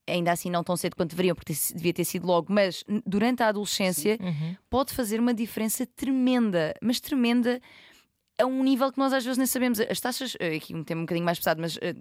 ainda 0.07 0.31
assim 0.31 0.49
não 0.49 0.63
tão 0.63 0.75
cedo 0.75 0.95
quanto 0.95 1.11
deveriam, 1.11 1.35
porque 1.35 1.53
devia 1.73 1.93
ter 1.93 2.03
sido 2.03 2.25
logo, 2.27 2.51
mas 2.51 2.83
durante 3.05 3.43
a 3.43 3.47
adolescência 3.47 4.17
Uhum. 4.19 4.55
pode 4.69 4.93
fazer 4.93 5.19
uma 5.19 5.33
diferença 5.33 5.85
tremenda, 5.85 6.73
mas 6.81 6.99
tremenda 6.99 7.61
a 8.39 8.45
um 8.45 8.63
nível 8.63 8.91
que 8.91 8.97
nós 8.97 9.13
às 9.13 9.23
vezes 9.23 9.37
nem 9.37 9.45
sabemos. 9.47 9.79
As 9.79 9.99
taxas, 9.99 10.35
eh, 10.39 10.55
aqui 10.55 10.73
um 10.73 10.83
tema 10.83 11.01
um 11.01 11.05
bocadinho 11.05 11.25
mais 11.25 11.37
pesado, 11.37 11.61
mas 11.61 11.77
eh, 11.81 11.95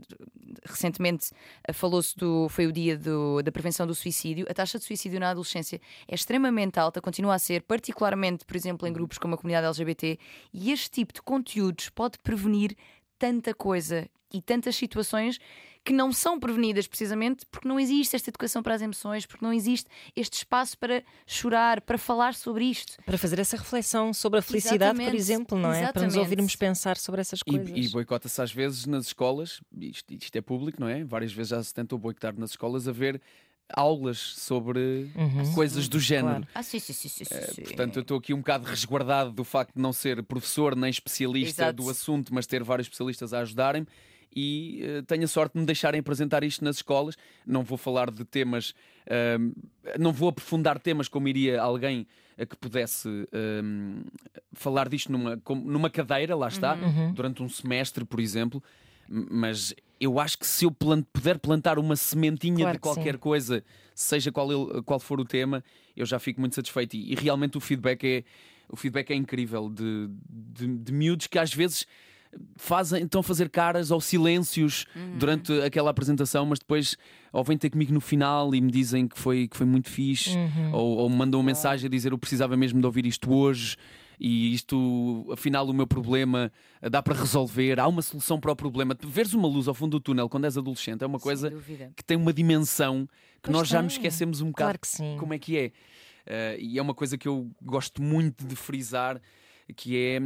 recentemente 0.65 1.31
eh, 1.67 1.73
falou-se 1.73 2.17
do. 2.17 2.49
foi 2.49 2.67
o 2.67 2.73
dia 2.73 2.97
do- 2.97 3.43
da 3.43 3.53
prevenção 3.53 3.87
do 3.87 3.95
suicídio. 3.95 4.47
A 4.49 4.55
taxa 4.55 4.79
de 4.79 4.85
suicídio 4.85 5.21
na 5.21 5.31
adolescência 5.31 5.81
é 6.09 6.15
extremamente 6.15 6.79
alta, 6.79 7.01
continua 7.01 7.35
a 7.35 7.39
ser, 7.39 7.63
particularmente, 7.63 8.45
por 8.45 8.57
exemplo, 8.57 8.87
em 8.89 8.93
grupos 8.93 9.19
como 9.19 9.35
a 9.35 9.37
comunidade 9.39 9.67
LGBT, 9.67 10.19
e 10.53 10.73
este 10.73 10.91
tipo 10.91 11.13
de 11.13 11.23
conteúdos 11.23 11.89
pode 11.91 12.19
prevenir 12.19 12.77
tanta 13.19 13.53
coisa 13.55 14.09
e 14.33 14.41
tantas 14.41 14.77
situações 14.77 15.39
que 15.85 15.93
não 15.93 16.13
são 16.13 16.39
prevenidas 16.39 16.87
precisamente 16.87 17.47
porque 17.51 17.67
não 17.67 17.81
existe 17.81 18.15
esta 18.15 18.31
educação 18.31 18.63
para 18.63 18.75
as 18.75 18.83
emoções, 18.83 19.25
porque 19.27 19.45
não 19.45 19.53
existe 19.53 19.89
este 20.15 20.35
espaço 20.35 20.77
para 20.79 21.03
chorar, 21.27 21.81
para 21.81 21.97
falar 21.97 22.35
sobre 22.35 22.65
isto. 22.67 22.97
Para 23.05 23.17
fazer 23.17 23.39
essa 23.39 23.57
reflexão 23.57 24.13
sobre 24.13 24.39
a 24.41 24.43
felicidade, 24.43 24.79
por 24.79 24.85
Exatamente, 25.01 25.17
exemplo, 25.17 25.59
não 25.59 25.73
é? 25.73 25.91
Para 25.93 26.05
nos 26.05 26.17
ouvirmos 26.17 26.55
pensar 26.57 26.97
sobre 26.97 27.21
essas 27.23 27.41
E, 27.47 27.51
coisas. 27.51 27.71
e 27.77 27.89
boicota-se 27.89 28.41
às 28.43 28.53
vezes 28.53 28.87
nas 28.87 29.07
escolas, 29.07 29.61
isto, 29.81 30.13
isto 30.15 30.37
é 30.37 30.41
público, 30.41 30.81
não 30.81 30.89
é? 30.89 31.03
Várias 31.05 31.33
vezes 31.33 31.51
já 31.51 31.63
se 31.63 31.73
tentou 31.73 31.99
boicotar 31.99 32.39
nas 32.39 32.51
escolas 32.51 32.87
a 32.87 32.93
ver 32.93 33.21
aulas 33.73 34.19
sobre 34.19 35.11
Uhum. 35.15 35.55
coisas 35.55 35.89
do 35.89 35.99
género. 36.01 36.41
Claro. 36.41 36.49
Ah, 36.55 36.63
sim, 36.63 36.79
sim, 36.81 36.93
sim, 36.93 37.09
sim, 37.09 37.25
Eh, 37.31 37.53
sim. 37.55 37.63
Portanto, 37.63 37.97
eu 37.97 38.03
estou 38.03 38.19
aqui 38.19 38.35
um 38.35 38.39
bocado 38.39 38.67
resguardado 38.67 39.31
do 39.33 39.45
facto 39.45 39.75
de 39.77 39.81
não 39.81 39.93
ser 39.93 40.23
professor 40.25 40.75
nem 40.77 40.91
especialista 40.91 41.63
Exato. 41.63 41.83
do 41.83 41.89
assunto, 41.89 42.35
mas 42.35 42.47
ter 42.47 42.63
vários 42.65 42.87
especialistas 42.87 43.33
a 43.33 43.41
ajudarem-me. 43.41 43.87
E 44.35 44.81
eh, 44.83 45.03
tenho 45.03 45.25
a 45.25 45.29
sorte 45.29 45.55
de 45.55 45.61
me 45.61 45.67
deixarem 45.67 46.01
apresentar 46.01 46.45
isto 46.45 46.65
nas 46.65 46.77
escolas. 46.77 47.17
Não 47.47 47.63
vou 47.65 47.77
falar 47.77 48.11
de 48.11 48.25
temas, 48.25 48.75
ahm, 49.11 49.53
não 49.99 50.13
vou 50.13 50.29
aprofundar 50.29 50.79
temas 50.79 51.09
como 51.09 51.27
iria 51.29 51.61
alguém 51.61 52.07
a 52.39 52.47
que 52.47 52.57
pudesse 52.57 53.09
ahm, 53.33 54.03
falar 54.53 54.89
disto 54.89 55.11
numa, 55.13 55.41
numa 55.65 55.91
cadeira, 55.91 56.35
lá 56.37 56.49
está, 56.49 56.75
Uhum. 56.77 57.13
durante 57.13 57.43
um 57.43 57.49
semestre, 57.49 58.05
por 58.05 58.21
exemplo. 58.21 58.63
Mas 59.09 59.75
eu 60.01 60.21
acho 60.21 60.39
que 60.39 60.47
se 60.47 60.65
eu 60.65 60.71
plan- 60.71 61.03
puder 61.13 61.39
plantar 61.39 61.79
uma 61.81 61.97
sementinha 61.97 62.59
Claro 62.59 62.73
de 62.75 62.79
que 62.81 62.89
sim. 62.89 62.95
qualquer 62.95 63.19
coisa, 63.19 63.65
seja 63.95 64.31
qual, 64.31 64.51
ele- 64.53 64.81
qual 64.83 65.01
for 65.01 65.21
o 65.21 65.25
tema, 65.25 65.65
eu 65.97 66.07
já 66.07 66.19
fico 66.21 66.41
muito 66.41 66.55
satisfeito. 66.55 66.95
E, 66.95 67.13
e 67.13 67.15
realmente 67.17 67.59
o 67.59 67.61
feedback 67.61 68.05
é, 68.05 68.25
o 68.69 68.77
feedback 68.77 69.11
é 69.11 69.17
incrível 69.17 69.69
de, 69.69 70.09
de, 70.29 70.69
de 70.79 70.93
miúdos 70.93 71.27
que 71.27 71.39
às 71.41 71.53
vezes 71.53 71.87
fazem, 72.57 73.05
estão 73.05 73.21
a 73.21 73.25
fazer 73.25 73.49
caras 73.49 73.91
ou 73.91 74.01
silêncios 74.01 74.87
durante 75.19 75.53
aquela 75.63 75.91
apresentação, 75.91 76.47
mas 76.47 76.59
depois 76.59 76.97
ou 77.33 77.43
vêm 77.45 77.57
ter 77.59 77.71
comigo 77.71 77.93
no 77.93 78.01
final 78.01 78.55
e 78.55 78.61
me 78.61 78.71
dizem 78.71 79.07
que 79.09 79.19
foi, 79.19 79.49
que 79.49 79.57
foi 79.57 79.67
muito 79.67 79.89
fixe, 79.89 80.37
Uhum. 80.37 80.73
ou, 80.73 80.97
ou 80.99 81.11
me 81.11 81.17
mandam 81.17 81.41
uma 81.41 81.47
mensagem 81.47 81.87
a 81.87 81.91
dizer 81.91 82.13
eu 82.13 82.19
precisava 82.19 82.57
mesmo 82.57 82.81
de 82.81 82.87
ouvir 82.87 83.07
isto 83.07 83.33
hoje. 83.33 83.77
e 84.23 84.53
isto, 84.53 85.27
afinal, 85.33 85.67
o 85.67 85.73
meu 85.73 85.87
problema 85.87 86.53
dá 86.91 87.03
para 87.03 87.15
resolver, 87.15 87.81
há 87.81 87.89
uma 87.89 88.03
solução 88.03 88.39
para 88.39 88.53
o 88.53 88.57
problema. 88.57 88.95
Veres 89.03 89.33
uma 89.33 89.49
luz 89.49 89.67
ao 89.67 89.73
fundo 89.75 89.93
do 89.93 90.01
túnel 90.01 90.29
quando 90.29 90.45
és 90.45 90.59
adolescente 90.59 91.03
é 91.03 91.07
uma 91.07 91.19
coisa 91.19 91.51
que 91.97 92.05
tem 92.05 92.19
uma 92.19 92.33
dimensão 92.33 93.07
que 93.43 93.45
Pois 93.49 93.57
nós 93.57 93.69
já 93.69 93.79
tem. 93.79 93.85
nos 93.85 93.93
esquecemos 93.95 94.41
um 94.43 94.49
bocado 94.49 94.79
Claro 94.79 95.19
como 95.19 95.33
é 95.33 95.39
que 95.39 95.57
é. 95.57 95.73
Eh, 96.27 96.59
e 96.61 96.79
é 96.79 96.83
uma 96.83 96.93
coisa 96.95 97.17
que 97.17 97.27
eu 97.27 97.51
gosto 97.63 98.03
muito 98.03 98.45
de 98.47 98.55
frisar, 98.55 99.19
que 99.73 99.97
é, 99.97 100.19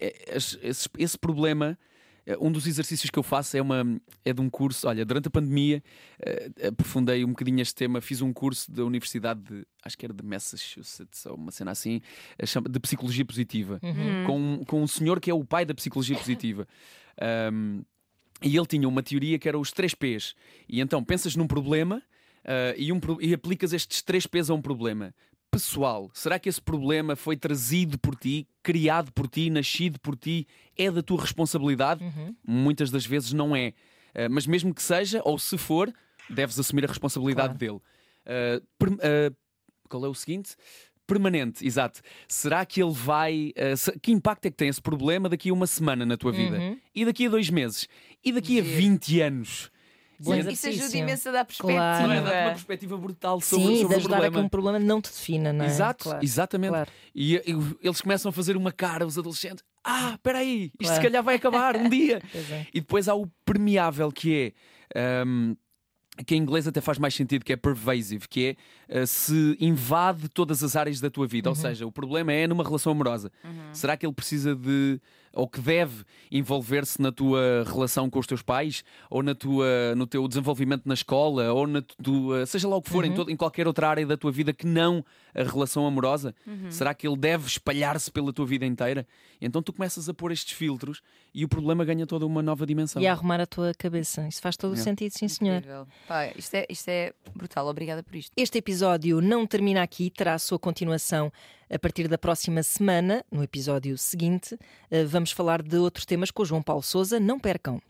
é, 0.00 0.36
esse, 0.36 0.88
esse- 0.96 1.18
problema. 1.18 1.78
eh, 2.26 2.36
Um 2.40 2.50
dos 2.50 2.66
exercícios 2.66 3.10
que 3.10 3.18
eu 3.18 3.22
faço 3.22 3.56
é, 3.56 3.62
uma, 3.62 4.00
é 4.24 4.32
de 4.32 4.40
um 4.40 4.48
curso. 4.50 4.88
Olha, 4.88 5.04
durante 5.04 5.28
a 5.28 5.30
pandemia 5.30 5.82
eh, 6.20 6.50
aprofundei 6.68 7.24
um 7.24 7.28
bocadinho 7.28 7.60
este 7.60 7.74
tema. 7.74 8.00
Fiz 8.00 8.20
um 8.22 8.32
curso 8.32 8.70
da 8.72 8.84
Universidade 8.84 9.40
de, 9.42 9.66
acho 9.84 9.96
que 9.98 10.06
era 10.06 10.12
de 10.14 10.24
Massachusetts 10.24 11.26
ou 11.26 11.34
uma 11.36 11.50
cena 11.50 11.70
assim, 11.70 12.00
eh, 12.38 12.44
de 12.70 12.80
psicologia 12.80 13.24
positiva, 13.24 13.78
Uhum. 13.82 14.24
com, 14.26 14.64
com 14.66 14.82
um 14.82 14.86
senhor 14.86 15.20
que 15.20 15.30
é 15.30 15.34
o 15.34 15.44
pai 15.44 15.64
da 15.64 15.74
psicologia 15.74 16.16
positiva. 16.16 16.66
Um, 17.52 17.84
e 18.42 18.56
ele 18.56 18.66
tinha 18.66 18.88
uma 18.88 19.00
teoria 19.00 19.38
que 19.38 19.48
era 19.48 19.56
os 19.56 19.70
três 19.70 19.94
P's. 19.94 20.34
E 20.68 20.80
então 20.80 21.02
pensas 21.04 21.36
num 21.36 21.46
problema 21.46 22.02
ah, 22.44 22.74
e, 22.76 22.90
um 22.92 22.98
e 23.20 23.32
aplicas 23.32 23.72
estes 23.72 24.02
três 24.02 24.26
P's 24.26 24.50
a 24.50 24.54
um 24.54 24.60
problema. 24.60 25.14
Pessoal, 25.54 26.10
será 26.12 26.36
que 26.36 26.48
esse 26.48 26.60
problema 26.60 27.14
foi 27.14 27.36
trazido 27.36 27.96
por 27.96 28.16
ti, 28.16 28.44
criado 28.60 29.12
por 29.12 29.28
ti, 29.28 29.48
nascido 29.50 30.00
por 30.00 30.16
ti? 30.16 30.48
É 30.76 30.90
da 30.90 31.00
tua 31.00 31.20
responsabilidade? 31.20 32.02
Uhum. 32.02 32.34
Muitas 32.44 32.90
das 32.90 33.06
vezes 33.06 33.32
não 33.32 33.54
é. 33.54 33.72
Ah, 34.12 34.28
mas 34.28 34.48
mesmo 34.48 34.74
que 34.74 34.82
seja, 34.82 35.22
ou 35.24 35.38
se 35.38 35.56
for, 35.56 35.92
deves 36.28 36.58
assumir 36.58 36.84
a 36.84 36.88
responsabilidade 36.88 37.56
dele. 37.56 37.78
Ah, 38.26 38.60
per- 38.76 38.98
ah, 39.00 39.32
qual 39.88 40.04
é 40.04 40.08
o 40.08 40.14
seguinte? 40.14 40.56
Permanente, 41.06 41.64
exato. 41.64 42.00
Será 42.26 42.66
que 42.66 42.82
ele 42.82 42.92
vai. 42.92 43.52
se- 43.76 43.96
que 44.00 44.10
impacto 44.10 44.46
é 44.46 44.50
que 44.50 44.56
tem 44.56 44.68
esse 44.68 44.82
problema 44.82 45.28
daqui 45.28 45.50
a 45.50 45.52
uma 45.52 45.68
semana 45.68 46.04
na 46.04 46.16
tua 46.16 46.32
vida? 46.32 46.58
Uhum. 46.58 46.76
E 46.94 47.04
daqui 47.04 47.26
a 47.26 47.30
dois 47.30 47.48
meses? 47.48 47.86
E 48.24 48.32
daqui 48.32 48.58
a 48.58 48.62
Giro. 48.64 48.76
20 48.76 49.20
anos? 49.20 49.70
Bom 50.20 50.32
Sim. 50.42 50.50
Isso 50.50 50.68
ajuda 50.68 50.96
imenso 50.96 51.28
a 51.28 51.32
dar 51.32 51.44
perspectiva. 51.44 51.78
Claro. 51.78 52.06
Não 52.06 52.12
é? 52.14 52.20
Dá-te 52.22 52.36
uma 52.44 52.50
perspectiva 52.52 52.96
brutal 52.96 53.40
sobre, 53.40 53.66
Sim, 53.66 53.76
sobre 53.82 53.88
de 53.88 53.94
o 53.94 53.98
ajudar 53.98 54.16
a 54.16 54.20
que 54.20 54.24
problema. 54.26 54.46
um 54.46 54.48
problema 54.48 54.78
não 54.78 55.00
te 55.00 55.10
defina, 55.10 55.52
não 55.52 55.64
é? 55.64 55.68
Exato, 55.68 56.04
Claro. 56.04 56.24
exatamente. 56.24 56.70
Claro. 56.70 56.90
E, 57.14 57.34
e 57.36 57.76
eles 57.82 58.00
começam 58.00 58.28
a 58.28 58.32
fazer 58.32 58.56
uma 58.56 58.72
cara, 58.72 59.06
os 59.06 59.18
adolescentes. 59.18 59.64
Ah, 59.82 60.12
espera 60.14 60.38
aí, 60.38 60.64
isto 60.64 60.78
Claro. 60.78 60.94
se 60.96 61.02
calhar 61.02 61.22
vai 61.22 61.34
acabar 61.36 61.76
um 61.76 61.88
dia. 61.88 62.20
É. 62.34 62.66
E 62.72 62.80
depois 62.80 63.08
há 63.08 63.14
o 63.14 63.26
permeável, 63.44 64.10
que 64.10 64.54
é. 64.94 65.00
ahm, 65.22 65.54
que 66.24 66.36
em 66.36 66.38
inglês 66.38 66.68
até 66.68 66.80
faz 66.80 66.96
mais 66.96 67.12
sentido, 67.12 67.44
que 67.44 67.52
é 67.52 67.56
pervasive, 67.56 68.28
que 68.28 68.56
é 68.90 69.00
ah, 69.02 69.04
se 69.06 69.56
invade 69.60 70.28
todas 70.28 70.62
as 70.62 70.76
áreas 70.76 71.00
da 71.00 71.10
tua 71.10 71.26
vida. 71.26 71.48
Ou 71.48 71.56
seja, 71.56 71.84
o 71.86 71.90
problema 71.92 72.32
é 72.32 72.46
numa 72.46 72.62
relação 72.62 72.92
amorosa. 72.92 73.32
Será 73.72 73.96
que 73.96 74.06
ele 74.06 74.12
precisa 74.14 74.54
de, 74.54 75.00
ou 75.34 75.48
que 75.48 75.60
deve 75.60 76.04
envolver-se 76.30 77.00
na 77.00 77.10
tua 77.12 77.64
relação 77.66 78.08
com 78.08 78.18
os 78.18 78.26
teus 78.26 78.42
pais, 78.42 78.84
ou 79.10 79.22
na 79.22 79.34
tua, 79.34 79.94
no 79.96 80.06
teu 80.06 80.26
desenvolvimento 80.28 80.82
na 80.86 80.94
escola, 80.94 81.52
ou 81.52 81.66
na 81.66 81.82
tua, 82.02 82.46
seja 82.46 82.68
lá 82.68 82.76
o 82.76 82.82
que 82.82 82.90
for, 82.90 83.04
em, 83.04 83.12
todo- 83.14 83.30
em 83.30 83.36
qualquer 83.36 83.66
outra 83.66 83.88
área 83.88 84.06
da 84.06 84.16
tua 84.16 84.30
vida 84.32 84.52
que 84.52 84.66
não 84.66 85.04
a 85.34 85.42
relação 85.42 85.86
amorosa? 85.86 86.34
Será 86.70 86.94
que 86.94 87.06
ele 87.06 87.16
deve 87.16 87.46
espalhar-se 87.46 88.10
pela 88.10 88.32
tua 88.32 88.46
vida 88.46 88.64
inteira? 88.64 89.06
Então 89.40 89.62
tu 89.62 89.72
começas 89.72 90.08
a 90.08 90.14
pôr 90.14 90.32
estes 90.32 90.52
filtros 90.54 91.00
e 91.34 91.44
o 91.44 91.48
problema 91.48 91.84
ganha 91.84 92.06
toda 92.06 92.24
uma 92.24 92.40
nova 92.42 92.64
dimensão. 92.64 93.02
E 93.02 93.06
a 93.06 93.12
arrumar 93.12 93.40
a 93.40 93.46
tua 93.46 93.72
cabeça. 93.76 94.26
Isso 94.28 94.40
faz 94.40 94.56
todo 94.56 94.72
o 94.72 94.76
sentido, 94.76 95.10
sim, 95.12 95.26
senhor. 95.28 95.60
Pá, 96.06 96.28
isto, 96.36 96.54
é, 96.54 96.66
isto 96.70 96.88
é 96.88 97.12
brutal. 97.34 97.66
Obrigada 97.66 98.02
por 98.02 98.14
isto. 98.14 98.32
Este 98.36 98.58
episódio 98.58 99.20
não 99.20 99.46
termina 99.46 99.82
aqui, 99.82 100.08
terá 100.10 100.34
a 100.34 100.38
sua 100.38 100.58
continuação 100.58 101.32
a 101.74 101.78
partir 101.78 102.06
da 102.06 102.16
próxima 102.16 102.62
semana, 102.62 103.24
no 103.32 103.42
episódio 103.42 103.98
seguinte. 103.98 104.56
Eh, 104.90 105.04
Vamos 105.04 105.32
falar 105.32 105.60
de 105.60 105.76
outros 105.76 106.06
temas 106.06 106.30
com 106.30 106.42
o 106.42 106.46
João 106.46 106.62
Paulo 106.62 106.82
Souza. 106.82 107.18
Não 107.18 107.38
percam. 107.38 107.82